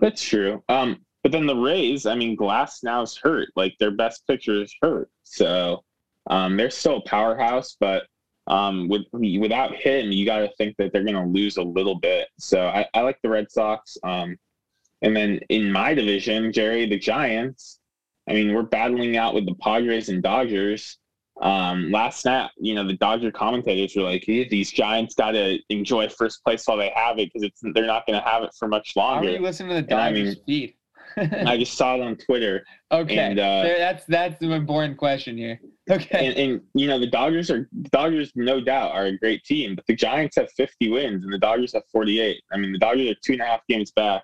that's 0.00 0.24
true. 0.24 0.62
Um, 0.68 1.04
but 1.22 1.32
then 1.32 1.46
the 1.46 1.56
Rays, 1.56 2.06
I 2.06 2.14
mean, 2.14 2.36
Glasnow 2.36 3.04
is 3.04 3.16
hurt. 3.16 3.48
Like 3.56 3.74
their 3.78 3.90
best 3.92 4.26
pitcher 4.26 4.62
is 4.62 4.74
hurt. 4.82 5.08
So 5.24 5.84
Um, 6.30 6.56
they're 6.56 6.70
still 6.70 6.98
a 6.98 7.02
powerhouse, 7.02 7.76
but 7.80 8.04
um, 8.46 8.88
with 8.88 9.02
without 9.12 9.74
him, 9.74 10.12
you 10.12 10.24
got 10.24 10.38
to 10.38 10.50
think 10.56 10.76
that 10.76 10.92
they're 10.92 11.04
going 11.04 11.14
to 11.14 11.26
lose 11.26 11.56
a 11.56 11.62
little 11.62 11.96
bit. 11.96 12.28
So 12.38 12.66
I, 12.66 12.86
I 12.94 13.00
like 13.02 13.18
the 13.22 13.28
Red 13.28 13.50
Sox. 13.50 13.96
Um, 14.04 14.36
and 15.02 15.16
then 15.16 15.40
in 15.48 15.70
my 15.72 15.94
division, 15.94 16.52
Jerry, 16.52 16.86
the 16.86 16.98
Giants. 16.98 17.80
I 18.28 18.34
mean, 18.34 18.54
we're 18.54 18.62
battling 18.62 19.16
out 19.16 19.34
with 19.34 19.46
the 19.46 19.54
Padres 19.56 20.08
and 20.08 20.22
Dodgers. 20.22 20.98
Um, 21.40 21.90
last 21.90 22.24
night, 22.24 22.50
you 22.56 22.74
know, 22.76 22.86
the 22.86 22.96
Dodger 22.96 23.32
commentators 23.32 23.96
were 23.96 24.04
like, 24.04 24.22
hey, 24.24 24.48
"These 24.48 24.70
Giants 24.70 25.16
got 25.16 25.32
to 25.32 25.58
enjoy 25.70 26.08
first 26.08 26.44
place 26.44 26.64
while 26.66 26.76
they 26.76 26.92
have 26.94 27.18
it 27.18 27.30
because 27.32 27.50
they're 27.74 27.86
not 27.86 28.06
going 28.06 28.20
to 28.20 28.28
have 28.28 28.44
it 28.44 28.50
for 28.56 28.68
much 28.68 28.94
longer." 28.94 29.26
How 29.26 29.34
are 29.34 29.36
you 29.38 29.42
listening 29.42 29.70
to 29.70 29.74
the 29.76 29.82
Dodgers 29.82 30.06
I 30.06 30.12
mean, 30.12 30.36
feed? 30.46 30.74
I 31.46 31.56
just 31.56 31.74
saw 31.74 31.94
it 31.96 32.00
on 32.00 32.16
Twitter. 32.16 32.64
Okay, 32.90 33.18
and, 33.18 33.38
uh, 33.38 33.62
that's 33.62 34.04
that's 34.06 34.42
an 34.42 34.52
important 34.52 34.98
question 34.98 35.36
here. 35.36 35.60
Okay, 35.90 36.26
and, 36.26 36.36
and, 36.36 36.60
you 36.74 36.86
know 36.86 36.98
the 36.98 37.06
Dodgers 37.06 37.50
are 37.50 37.68
Dodgers, 37.90 38.32
no 38.34 38.60
doubt, 38.60 38.92
are 38.92 39.06
a 39.06 39.18
great 39.18 39.44
team, 39.44 39.74
but 39.74 39.86
the 39.86 39.94
Giants 39.94 40.36
have 40.36 40.50
50 40.52 40.90
wins 40.90 41.24
and 41.24 41.32
the 41.32 41.38
Dodgers 41.38 41.72
have 41.72 41.82
48. 41.90 42.40
I 42.52 42.56
mean, 42.56 42.72
the 42.72 42.78
Dodgers 42.78 43.10
are 43.10 43.16
two 43.22 43.32
and 43.32 43.42
a 43.42 43.46
half 43.46 43.66
games 43.68 43.90
back, 43.92 44.22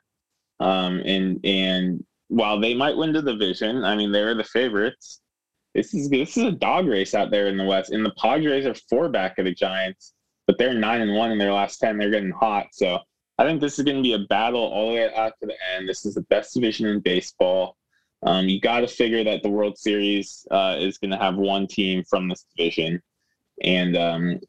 um, 0.60 1.00
and 1.04 1.40
and 1.44 2.04
while 2.28 2.60
they 2.60 2.74
might 2.74 2.96
win 2.96 3.12
the 3.12 3.22
division, 3.22 3.84
I 3.84 3.96
mean 3.96 4.12
they're 4.12 4.34
the 4.34 4.44
favorites. 4.44 5.20
This 5.74 5.94
is 5.94 6.08
this 6.08 6.36
is 6.36 6.44
a 6.44 6.52
dog 6.52 6.86
race 6.86 7.14
out 7.14 7.30
there 7.30 7.48
in 7.48 7.56
the 7.56 7.64
West, 7.64 7.90
and 7.90 8.04
the 8.04 8.14
Padres 8.16 8.66
are 8.66 8.74
four 8.88 9.08
back 9.08 9.38
of 9.38 9.44
the 9.44 9.54
Giants, 9.54 10.14
but 10.46 10.58
they're 10.58 10.74
nine 10.74 11.00
and 11.00 11.14
one 11.14 11.30
in 11.30 11.38
their 11.38 11.52
last 11.52 11.78
ten. 11.78 11.98
They're 11.98 12.10
getting 12.10 12.32
hot, 12.32 12.66
so 12.72 12.98
I 13.38 13.44
think 13.44 13.60
this 13.60 13.78
is 13.78 13.84
going 13.84 13.96
to 13.96 14.02
be 14.02 14.14
a 14.14 14.26
battle 14.26 14.60
all 14.60 14.88
the 14.88 14.94
way 14.94 15.14
out 15.14 15.32
to 15.40 15.46
the 15.46 15.54
end. 15.74 15.88
This 15.88 16.04
is 16.04 16.14
the 16.14 16.22
best 16.22 16.54
division 16.54 16.86
in 16.86 17.00
baseball. 17.00 17.76
Um, 18.24 18.48
you 18.48 18.60
got 18.60 18.80
to 18.80 18.88
figure 18.88 19.22
that 19.24 19.42
the 19.42 19.48
World 19.48 19.78
Series 19.78 20.44
uh, 20.50 20.76
is 20.78 20.98
going 20.98 21.12
to 21.12 21.18
have 21.18 21.36
one 21.36 21.68
team 21.68 22.02
from 22.02 22.28
this 22.28 22.44
division, 22.56 23.00
and 23.62 23.96
um, 23.96 24.40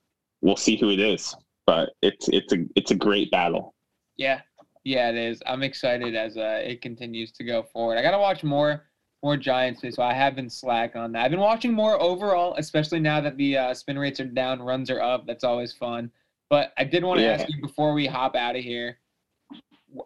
we'll 0.41 0.55
see 0.55 0.75
who 0.75 0.89
it 0.89 0.99
is. 0.99 1.35
But 1.67 1.91
it's 2.01 2.27
it's 2.29 2.51
a 2.51 2.65
it's 2.75 2.89
a 2.89 2.95
great 2.95 3.29
battle. 3.29 3.75
Yeah, 4.17 4.41
yeah, 4.83 5.09
it 5.09 5.15
is. 5.15 5.43
I'm 5.45 5.61
excited 5.61 6.15
as 6.15 6.35
uh, 6.35 6.61
it 6.63 6.81
continues 6.81 7.31
to 7.33 7.43
go 7.43 7.61
forward. 7.61 7.99
I 7.99 8.01
got 8.01 8.11
to 8.11 8.17
watch 8.17 8.43
more 8.43 8.89
more 9.21 9.37
Giants 9.37 9.81
so 9.81 10.01
I 10.01 10.13
have 10.13 10.35
been 10.35 10.49
slack 10.49 10.95
on 10.95 11.11
that. 11.11 11.25
I've 11.25 11.31
been 11.31 11.39
watching 11.39 11.73
more 11.73 12.01
overall, 12.01 12.55
especially 12.57 12.99
now 12.99 13.19
that 13.21 13.37
the 13.37 13.57
uh, 13.57 13.73
spin 13.73 13.99
rates 13.99 14.19
are 14.19 14.25
down, 14.25 14.61
runs 14.61 14.89
are 14.89 15.01
up. 15.01 15.27
That's 15.27 15.43
always 15.43 15.73
fun. 15.73 16.09
But 16.49 16.73
I 16.77 16.83
did 16.83 17.03
want 17.03 17.19
to 17.19 17.25
yeah. 17.25 17.33
ask 17.33 17.49
you 17.49 17.61
before 17.61 17.93
we 17.93 18.07
hop 18.07 18.35
out 18.35 18.55
of 18.55 18.63
here. 18.63 18.99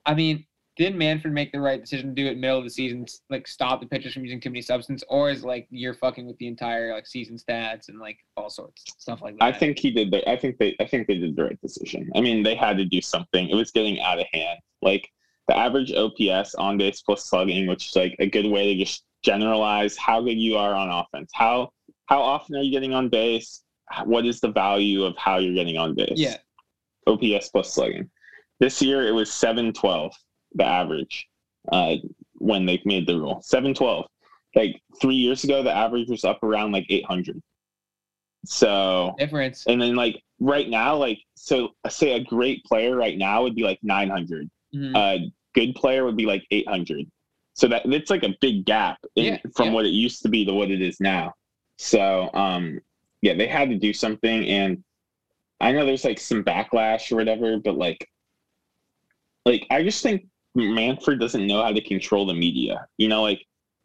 I 0.06 0.13
mean, 0.13 0.45
did 0.75 0.95
Manfred 0.95 1.34
make 1.34 1.51
the 1.51 1.60
right 1.60 1.79
decision 1.79 2.10
to 2.10 2.15
do 2.15 2.27
it 2.27 2.38
middle 2.38 2.58
of 2.58 2.63
the 2.63 2.69
season, 2.69 3.06
like 3.29 3.47
stop 3.47 3.79
the 3.79 3.86
pitchers 3.86 4.13
from 4.13 4.23
using 4.23 4.39
too 4.39 4.49
many 4.49 4.62
substance, 4.62 5.03
or 5.08 5.29
is 5.29 5.43
like 5.43 5.67
you're 5.69 5.93
fucking 5.93 6.25
with 6.25 6.38
the 6.38 6.47
entire 6.47 6.93
like 6.93 7.06
season 7.06 7.38
stats 7.38 7.89
and 7.89 7.99
like 7.99 8.17
all 8.36 8.49
sorts 8.49 8.84
stuff 8.97 9.21
like 9.21 9.38
that? 9.38 9.43
I 9.43 9.58
think 9.58 9.77
he 9.77 9.91
did. 9.91 10.12
The, 10.12 10.27
I 10.29 10.36
think 10.36 10.58
they. 10.58 10.75
I 10.79 10.86
think 10.86 11.08
they 11.08 11.17
did 11.17 11.36
the 11.36 11.43
right 11.43 11.62
decision. 11.62 12.10
I 12.15 12.21
mean, 12.21 12.41
they 12.41 12.56
had 12.56 12.77
to 12.77 12.86
do 12.86 13.01
something. 13.01 13.49
It 13.49 13.56
was 13.56 13.71
getting 13.71 14.01
out 14.01 14.19
of 14.19 14.25
hand. 14.34 14.60
Like 14.82 15.10
the 15.47 15.56
average 15.56 15.93
OPS 15.93 16.56
on 16.56 16.77
base 16.77 17.01
plus 17.01 17.25
slugging, 17.25 17.67
which 17.67 17.89
is 17.89 17.95
like 17.95 18.15
a 18.19 18.27
good 18.27 18.47
way 18.47 18.73
to 18.73 18.84
just 18.84 19.03
generalize 19.21 19.95
how 19.95 20.21
good 20.21 20.39
you 20.39 20.58
are 20.58 20.73
on 20.73 20.89
offense. 20.89 21.32
How 21.36 21.71
how 22.08 22.21
often 22.21 22.56
are 22.56 22.62
you 22.62 22.71
getting 22.71 22.93
on 22.93 23.10
base? 23.10 23.62
What 24.06 24.26
is 24.26 24.39
the 24.39 24.52
value 24.52 25.04
of 25.04 25.15
how 25.17 25.38
you're 25.38 25.54
getting 25.54 25.78
on 25.78 25.96
base? 25.96 26.13
Yeah. 26.15 26.38
OPS 27.08 27.50
plus 27.50 27.74
slugging. 27.74 28.10
This 28.60 28.82
year 28.82 29.08
it 29.08 29.12
was 29.12 29.32
712, 29.32 30.13
the 30.56 30.63
average, 30.63 31.28
uh, 31.72 31.96
when 32.36 32.65
they 32.65 32.82
made 32.86 33.08
the 33.08 33.19
rule. 33.19 33.41
712. 33.43 34.06
Like 34.56 34.82
three 35.02 35.15
years 35.15 35.43
ago, 35.43 35.63
the 35.63 35.76
average 35.76 36.10
was 36.10 36.24
up 36.24 36.43
around 36.43 36.72
like 36.72 36.86
800. 36.89 37.41
So 38.46 39.15
difference. 39.17 39.65
And 39.67 39.82
then 39.82 39.96
like 39.96 40.22
right 40.39 40.69
now, 40.69 40.96
like 40.96 41.19
so, 41.36 41.69
say 41.89 42.13
a 42.13 42.24
great 42.24 42.63
player 42.65 42.96
right 42.96 43.17
now 43.17 43.43
would 43.43 43.56
be 43.56 43.63
like 43.63 43.80
900. 43.84 44.50
Mm-hmm. 44.76 44.96
A 44.96 45.32
good 45.56 45.76
player 45.76 46.06
would 46.06 46.17
be 46.17 46.26
like 46.26 46.46
800. 46.52 47.06
So 47.56 47.67
that 47.67 47.86
it's 47.86 48.10
like 48.10 48.24
a 48.24 48.36
big 48.41 48.65
gap 48.65 48.98
in, 49.15 49.26
yeah, 49.26 49.38
from 49.56 49.67
yeah. 49.67 49.74
what 49.74 49.86
it 49.86 49.89
used 49.89 50.24
to 50.24 50.30
be 50.30 50.43
to 50.46 50.54
what 50.54 50.72
it 50.72 50.82
is 50.82 51.00
now. 51.00 51.34
So 51.78 52.30
um, 52.34 52.80
yeah, 53.23 53.33
they 53.33 53.47
had 53.47 53.69
to 53.69 53.77
do 53.77 53.93
something. 53.93 54.45
And 54.47 54.83
I 55.62 55.71
know 55.71 55.86
there's 55.86 56.03
like 56.03 56.19
some 56.19 56.43
backlash 56.43 57.09
or 57.09 57.15
whatever, 57.15 57.57
but 57.57 57.77
like, 57.77 58.05
like 59.45 59.65
I 59.71 59.81
just 59.81 60.03
think 60.03 60.27
Manfred 60.55 61.21
doesn't 61.21 61.47
know 61.47 61.63
how 61.63 61.71
to 61.71 61.81
control 61.81 62.25
the 62.25 62.33
media. 62.33 62.86
You 62.97 63.07
know, 63.07 63.21
like 63.21 63.41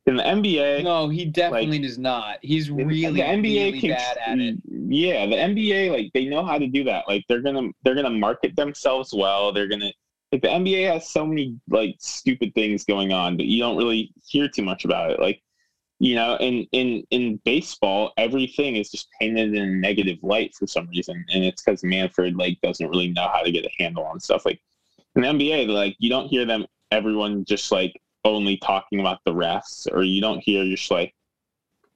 in 0.07 0.17
the 0.17 0.25
NBA. 0.25 0.83
No, 0.83 1.09
he 1.09 1.25
definitely 1.25 1.79
like, 1.79 1.83
does 1.83 1.99
not. 1.99 2.39
He's 2.43 2.69
really 2.69 3.07
the 3.07 3.21
NBA 3.21 3.43
really 3.43 3.81
can, 3.81 3.91
bad 3.91 4.19
at 4.27 4.39
it. 4.41 4.57
Yeah, 4.67 5.25
the 5.27 5.37
NBA 5.37 5.93
like 5.93 6.11
they 6.15 6.25
know 6.25 6.45
how 6.45 6.59
to 6.59 6.67
do 6.67 6.83
that. 6.85 7.07
Like 7.07 7.25
they're 7.29 7.43
gonna 7.43 7.69
they're 7.85 7.95
gonna 7.95 8.11
market 8.11 8.57
themselves 8.57 9.15
well. 9.15 9.53
They're 9.53 9.69
gonna 9.69 9.93
like 10.33 10.43
the 10.43 10.49
NBA 10.49 10.93
has 10.93 11.11
so 11.11 11.25
many 11.25 11.57
like 11.69 11.95
stupid 12.01 12.55
things 12.57 12.85
going 12.85 13.13
on, 13.13 13.37
but 13.37 13.47
you 13.47 13.61
don't 13.61 13.77
really 13.77 14.13
hear 14.27 14.49
too 14.49 14.65
much 14.65 14.85
about 14.85 15.13
it. 15.13 15.21
Like 15.21 15.41
you 15.99 16.15
know 16.15 16.37
in 16.37 16.67
in 16.73 17.03
in 17.11 17.41
baseball 17.45 18.13
everything 18.17 18.77
is 18.77 18.91
just 18.91 19.09
painted 19.21 19.55
in 19.55 19.63
a 19.63 19.67
negative 19.67 20.19
light 20.23 20.55
for 20.55 20.67
some 20.67 20.89
reason 20.89 21.25
and 21.33 21.45
it's 21.45 21.63
because 21.63 21.83
manfred 21.83 22.37
like 22.37 22.61
doesn't 22.63 22.89
really 22.89 23.11
know 23.11 23.29
how 23.33 23.43
to 23.43 23.51
get 23.51 23.65
a 23.65 23.71
handle 23.79 24.05
on 24.05 24.21
stuff. 24.21 24.45
Like 24.47 24.61
in 25.17 25.23
the 25.23 25.29
nba 25.29 25.69
like 25.69 25.97
you 25.99 26.09
don't 26.09 26.29
hear 26.29 26.45
them 26.45 26.67
everyone 26.91 27.45
just 27.45 27.73
like 27.73 28.01
only 28.25 28.57
talking 28.59 29.01
about 29.01 29.19
the 29.25 29.33
refs 29.33 29.87
or 29.93 30.03
you 30.03 30.21
don't 30.21 30.41
hear 30.41 30.65
just 30.65 30.91
like 30.91 31.15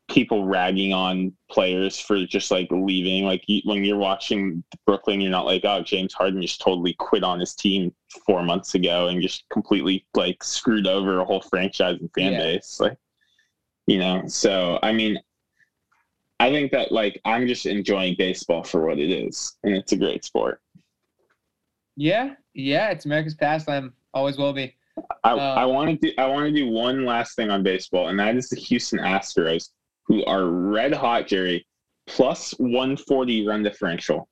people 0.08 0.44
ragging 0.44 0.92
on 0.92 1.32
players 1.50 1.98
for 1.98 2.26
just 2.26 2.50
like 2.50 2.68
leaving. 2.70 3.24
Like 3.24 3.44
you, 3.46 3.62
when 3.64 3.84
you're 3.84 3.96
watching 3.96 4.64
brooklyn 4.84 5.20
you're 5.20 5.30
not 5.30 5.46
like 5.46 5.64
oh 5.64 5.82
james 5.82 6.12
harden 6.12 6.42
just 6.42 6.60
totally 6.60 6.94
quit 6.98 7.22
on 7.22 7.38
his 7.38 7.54
team 7.54 7.94
four 8.26 8.42
months 8.42 8.74
ago 8.74 9.08
and 9.08 9.22
just 9.22 9.44
completely 9.50 10.04
like 10.14 10.42
screwed 10.42 10.86
over 10.88 11.20
a 11.20 11.24
whole 11.24 11.40
franchise 11.40 11.98
and 12.00 12.10
fan 12.14 12.32
yeah. 12.32 12.38
base. 12.38 12.80
Like 12.80 12.98
you 13.86 13.98
know? 13.98 14.22
So 14.26 14.78
i 14.82 14.92
mean 14.92 15.18
i 16.40 16.50
think 16.50 16.72
that 16.72 16.92
like 16.92 17.20
i'm 17.24 17.46
just 17.46 17.66
enjoying 17.66 18.16
baseball 18.18 18.62
for 18.62 18.86
what 18.86 18.98
it 18.98 19.10
is 19.10 19.56
and 19.62 19.74
it's 19.74 19.92
a 19.92 19.96
great 19.96 20.24
sport. 20.24 20.60
Yeah 21.96 22.34
yeah 22.54 22.90
it's 22.90 23.04
america's 23.04 23.34
pastime 23.34 23.92
always 24.14 24.36
will 24.36 24.52
be. 24.52 24.74
I, 25.24 25.32
um, 25.32 25.40
I 25.40 25.64
want 25.64 26.00
to 26.00 26.08
do 26.08 26.14
i 26.18 26.26
want 26.26 26.46
to 26.46 26.52
do 26.52 26.68
one 26.68 27.04
last 27.04 27.34
thing 27.36 27.50
on 27.50 27.62
baseball 27.62 28.08
and 28.08 28.18
that 28.18 28.36
is 28.36 28.48
the 28.48 28.56
houston 28.56 28.98
astros 28.98 29.70
who 30.06 30.24
are 30.26 30.46
red 30.46 30.92
hot 30.92 31.26
jerry 31.26 31.66
plus 32.06 32.50
140 32.58 33.46
run 33.46 33.62
differential. 33.62 34.28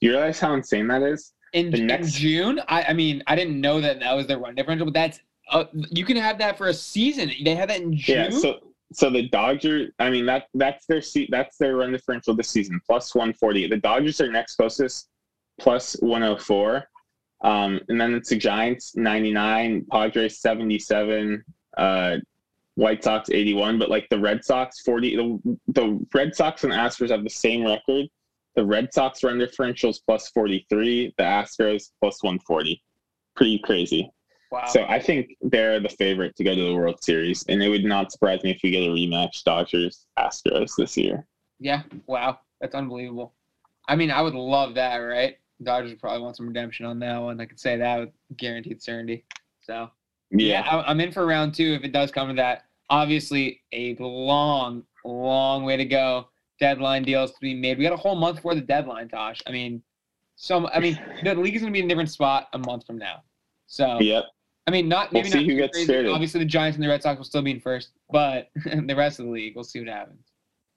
Do 0.00 0.06
you 0.06 0.12
realize 0.12 0.38
how 0.38 0.54
insane 0.54 0.86
that 0.86 1.02
is? 1.02 1.32
In, 1.52 1.70
the 1.70 1.80
next... 1.80 2.06
in 2.06 2.12
june? 2.12 2.60
I, 2.68 2.84
I 2.84 2.92
mean 2.92 3.22
i 3.26 3.36
didn't 3.36 3.60
know 3.60 3.80
that 3.80 4.00
that 4.00 4.14
was 4.14 4.26
their 4.26 4.38
run 4.38 4.54
differential 4.54 4.86
but 4.86 4.94
that's 4.94 5.20
uh, 5.50 5.64
you 5.72 6.04
can 6.04 6.16
have 6.16 6.38
that 6.38 6.56
for 6.56 6.68
a 6.68 6.74
season. 6.74 7.30
They 7.44 7.54
have 7.54 7.68
that 7.68 7.80
in 7.80 7.96
June. 7.96 8.32
Yeah, 8.32 8.38
so 8.38 8.71
so 8.92 9.10
the 9.10 9.28
Dodgers, 9.28 9.90
I 9.98 10.10
mean 10.10 10.26
that 10.26 10.46
that's 10.54 10.86
their 10.86 11.02
seat 11.02 11.28
that's 11.30 11.56
their 11.56 11.76
run 11.76 11.92
differential 11.92 12.34
this 12.34 12.48
season, 12.48 12.80
plus 12.86 13.14
140. 13.14 13.68
The 13.68 13.76
Dodgers 13.76 14.20
are 14.20 14.30
next 14.30 14.56
closest, 14.56 15.08
plus 15.58 15.94
104. 16.00 16.84
Um, 17.42 17.80
and 17.88 18.00
then 18.00 18.14
it's 18.14 18.30
the 18.30 18.36
Giants 18.36 18.96
99, 18.96 19.86
Padres 19.90 20.40
77, 20.40 21.44
uh, 21.76 22.16
White 22.76 23.02
Sox 23.02 23.30
81. 23.30 23.78
But 23.78 23.90
like 23.90 24.06
the 24.10 24.18
Red 24.18 24.44
Sox 24.44 24.80
40, 24.82 25.16
the, 25.16 25.58
the 25.68 26.06
Red 26.14 26.34
Sox 26.34 26.64
and 26.64 26.72
Astros 26.72 27.10
have 27.10 27.24
the 27.24 27.30
same 27.30 27.64
record. 27.64 28.06
The 28.54 28.64
Red 28.64 28.92
Sox 28.92 29.24
run 29.24 29.38
differential 29.38 29.90
is 29.90 30.00
plus 30.06 30.28
43, 30.28 31.14
the 31.16 31.24
Astros 31.24 31.90
plus 32.00 32.22
140. 32.22 32.80
Pretty 33.34 33.58
crazy. 33.58 34.10
Wow. 34.52 34.66
So 34.66 34.84
I 34.84 34.98
think 34.98 35.34
they're 35.40 35.80
the 35.80 35.88
favorite 35.88 36.36
to 36.36 36.44
go 36.44 36.54
to 36.54 36.60
the 36.60 36.74
World 36.74 37.02
Series, 37.02 37.42
and 37.48 37.62
it 37.62 37.70
would 37.70 37.84
not 37.84 38.12
surprise 38.12 38.44
me 38.44 38.50
if 38.50 38.60
we 38.62 38.70
get 38.70 38.82
a 38.82 38.88
rematch 38.88 39.44
Dodgers 39.44 40.04
Astros 40.18 40.76
this 40.76 40.94
year. 40.94 41.26
Yeah. 41.58 41.84
Wow. 42.06 42.38
That's 42.60 42.74
unbelievable. 42.74 43.32
I 43.88 43.96
mean, 43.96 44.10
I 44.10 44.20
would 44.20 44.34
love 44.34 44.74
that, 44.74 44.96
right? 44.96 45.38
Dodgers 45.62 45.94
probably 45.94 46.20
want 46.20 46.36
some 46.36 46.46
redemption 46.46 46.84
on 46.84 46.98
that 46.98 47.16
one. 47.16 47.40
I 47.40 47.46
could 47.46 47.58
say 47.58 47.78
that 47.78 47.98
with 47.98 48.10
guaranteed 48.36 48.82
certainty. 48.82 49.24
So 49.62 49.90
yeah, 50.30 50.62
yeah 50.64 50.82
I'm 50.86 51.00
in 51.00 51.12
for 51.12 51.24
round 51.24 51.54
two 51.54 51.72
if 51.72 51.82
it 51.82 51.92
does 51.92 52.10
come 52.10 52.28
to 52.28 52.34
that. 52.34 52.66
Obviously, 52.90 53.62
a 53.72 53.96
long, 54.00 54.84
long 55.02 55.64
way 55.64 55.78
to 55.78 55.86
go. 55.86 56.28
Deadline 56.60 57.04
deals 57.04 57.30
to 57.32 57.40
be 57.40 57.54
made. 57.54 57.78
We 57.78 57.84
got 57.84 57.94
a 57.94 57.96
whole 57.96 58.16
month 58.16 58.40
for 58.42 58.54
the 58.54 58.60
deadline, 58.60 59.08
Tosh. 59.08 59.40
I 59.46 59.50
mean, 59.50 59.82
so 60.36 60.68
I 60.68 60.78
mean, 60.78 61.00
the 61.24 61.34
league 61.36 61.56
is 61.56 61.62
going 61.62 61.72
to 61.72 61.76
be 61.76 61.80
in 61.80 61.86
a 61.86 61.88
different 61.88 62.10
spot 62.10 62.48
a 62.52 62.58
month 62.58 62.84
from 62.86 62.98
now. 62.98 63.22
So 63.66 63.98
yep. 63.98 64.24
I 64.66 64.70
mean, 64.70 64.88
not 64.88 65.12
maybe 65.12 65.28
we'll 65.28 65.42
not 65.42 65.50
who 65.50 65.56
gets. 65.56 65.90
Obviously, 66.10 66.40
the 66.40 66.46
Giants 66.46 66.76
and 66.76 66.84
the 66.84 66.88
Red 66.88 67.02
Sox 67.02 67.18
will 67.18 67.24
still 67.24 67.42
be 67.42 67.50
in 67.50 67.60
first, 67.60 67.90
but 68.10 68.48
the 68.64 68.94
rest 68.96 69.18
of 69.18 69.26
the 69.26 69.32
league, 69.32 69.54
we'll 69.56 69.64
see 69.64 69.80
what 69.80 69.88
happens. 69.88 70.24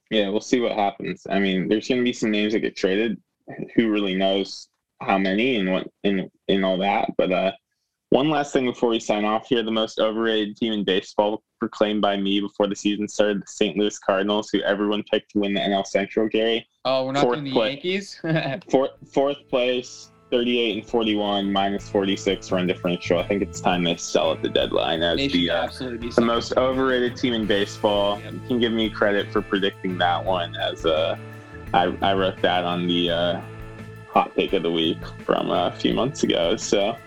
Yeah, 0.10 0.30
we'll 0.30 0.42
see 0.42 0.60
what 0.60 0.74
happens. 0.74 1.26
I 1.30 1.40
mean, 1.40 1.68
there's 1.68 1.88
going 1.88 2.00
to 2.02 2.04
be 2.04 2.14
some 2.14 2.32
names 2.32 2.54
that 2.54 2.60
get 2.60 2.76
traded. 2.76 3.20
Who 3.76 3.92
really 3.92 4.16
knows 4.16 4.70
how 5.02 5.18
many 5.18 5.58
and 5.58 5.72
what 5.72 5.88
and 6.04 6.30
and 6.48 6.66
all 6.66 6.78
that? 6.80 7.12
But 7.18 7.32
uh, 7.32 7.52
One 8.10 8.30
last 8.30 8.54
thing 8.54 8.66
before 8.66 8.90
we 8.90 9.00
sign 9.00 9.24
off 9.26 9.48
here: 9.48 9.62
the 9.62 9.72
most 9.72 10.00
overrated 10.00 10.58
team 10.58 10.74
in 10.74 10.84
baseball, 10.84 11.44
proclaimed 11.60 12.02
by 12.02 12.18
me 12.18 12.40
before 12.40 12.68
the 12.68 12.76
season 12.76 13.08
started, 13.08 13.42
the 13.42 13.48
St. 13.48 13.78
Louis 13.78 13.98
Cardinals, 14.00 14.50
who 14.52 14.62
everyone 14.62 15.04
picked 15.12 15.32
to 15.32 15.40
win 15.40 15.54
the 15.54 15.60
NL 15.60 15.86
Central. 15.86 16.28
Gary, 16.28 16.68
Oh, 16.86 17.06
we're 17.06 17.12
not 17.12 17.24
Fourth 17.24 17.40
doing 17.40 17.54
the. 17.54 17.60
Yankees. 17.60 18.20
fourth 18.72 18.92
fourth 19.12 19.48
place, 19.50 20.12
thirty-eight 20.36 20.78
and 20.78 20.86
forty-one, 20.86 21.50
minus 21.50 21.88
forty-six 21.88 22.52
run 22.52 22.68
differential. 22.68 23.20
I 23.20 23.26
think 23.28 23.42
it's 23.42 23.62
time 23.62 23.86
they 23.86 23.96
sell 23.96 24.34
at 24.34 24.42
the 24.42 24.50
deadline 24.50 25.02
as 25.02 25.18
they 25.18 25.30
the 25.30 25.50
uh, 25.50 25.68
the 25.70 26.22
most 26.22 26.58
overrated 26.58 27.16
team 27.16 27.34
in 27.34 27.46
baseball. 27.46 28.20
You 28.22 28.42
can 28.48 28.60
give 28.60 28.74
me 28.74 28.90
credit 28.90 29.32
for 29.32 29.42
predicting 29.42 29.98
that 30.00 30.26
one 30.26 30.54
as 30.58 30.86
uh, 30.86 31.18
I, 31.74 31.84
I 32.02 32.14
wrote 32.14 32.42
that 32.42 32.66
on 32.66 32.86
the 32.86 33.10
uh, 33.10 33.42
hot 34.10 34.36
pick 34.36 34.52
of 34.52 34.64
the 34.64 34.72
week 34.72 34.98
from 35.26 35.52
uh, 35.52 35.70
a 35.70 35.72
few 35.72 35.94
months 35.94 36.24
ago. 36.24 36.58
So 36.58 36.98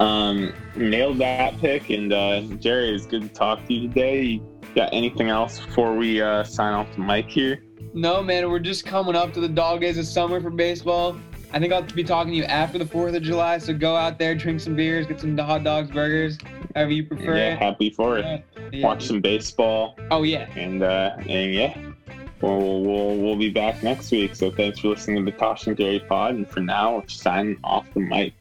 um, 0.00 0.54
nailed 0.74 1.18
that 1.18 1.58
pick. 1.58 1.90
And 1.90 2.10
uh, 2.10 2.40
Jerry, 2.58 2.94
it's 2.94 3.04
good 3.04 3.22
to 3.22 3.28
talk 3.28 3.66
to 3.66 3.74
you 3.74 3.88
today. 3.88 4.22
You 4.22 4.40
got 4.74 4.88
anything 4.94 5.28
else 5.28 5.60
before 5.60 5.94
we 5.94 6.22
uh, 6.22 6.42
sign 6.44 6.72
off 6.72 6.88
the 6.96 7.02
mic 7.02 7.28
here? 7.28 7.64
No, 7.92 8.22
man, 8.22 8.48
we're 8.48 8.60
just 8.60 8.86
coming 8.86 9.14
up 9.14 9.34
to 9.34 9.40
the 9.40 9.48
dog 9.48 9.82
days 9.82 9.98
of 9.98 10.06
summer 10.06 10.40
for 10.40 10.48
baseball. 10.48 11.18
I 11.52 11.58
think 11.58 11.72
I'll 11.72 11.82
be 11.82 12.02
talking 12.04 12.32
to 12.32 12.36
you 12.38 12.44
after 12.44 12.78
the 12.78 12.84
4th 12.84 13.14
of 13.14 13.22
July, 13.22 13.58
so 13.58 13.74
go 13.74 13.94
out 13.94 14.18
there, 14.18 14.34
drink 14.34 14.60
some 14.60 14.74
beers, 14.74 15.06
get 15.06 15.20
some 15.20 15.36
hot 15.36 15.62
dogs, 15.64 15.90
burgers, 15.90 16.38
however 16.74 16.92
you 16.92 17.04
prefer 17.04 17.36
Yeah, 17.36 17.54
happy 17.56 17.90
for 17.90 18.16
it. 18.18 18.42
Yeah. 18.72 18.82
Watch 18.82 19.06
some 19.06 19.20
baseball, 19.20 19.98
Oh, 20.10 20.22
yeah. 20.22 20.48
and 20.56 20.82
uh, 20.82 21.14
and 21.28 21.52
yeah, 21.52 21.76
we'll, 22.40 22.82
we'll 22.82 23.16
we'll 23.18 23.36
be 23.36 23.50
back 23.50 23.82
next 23.82 24.10
week. 24.10 24.34
So 24.34 24.50
thanks 24.50 24.78
for 24.78 24.88
listening 24.88 25.24
to 25.26 25.30
the 25.30 25.36
Tosh 25.36 25.66
and 25.66 25.76
Gary 25.76 26.00
Pod, 26.00 26.36
and 26.36 26.48
for 26.48 26.60
now, 26.60 26.96
we're 26.96 27.08
signing 27.08 27.58
off 27.64 27.86
the 27.92 28.00
mic. 28.00 28.32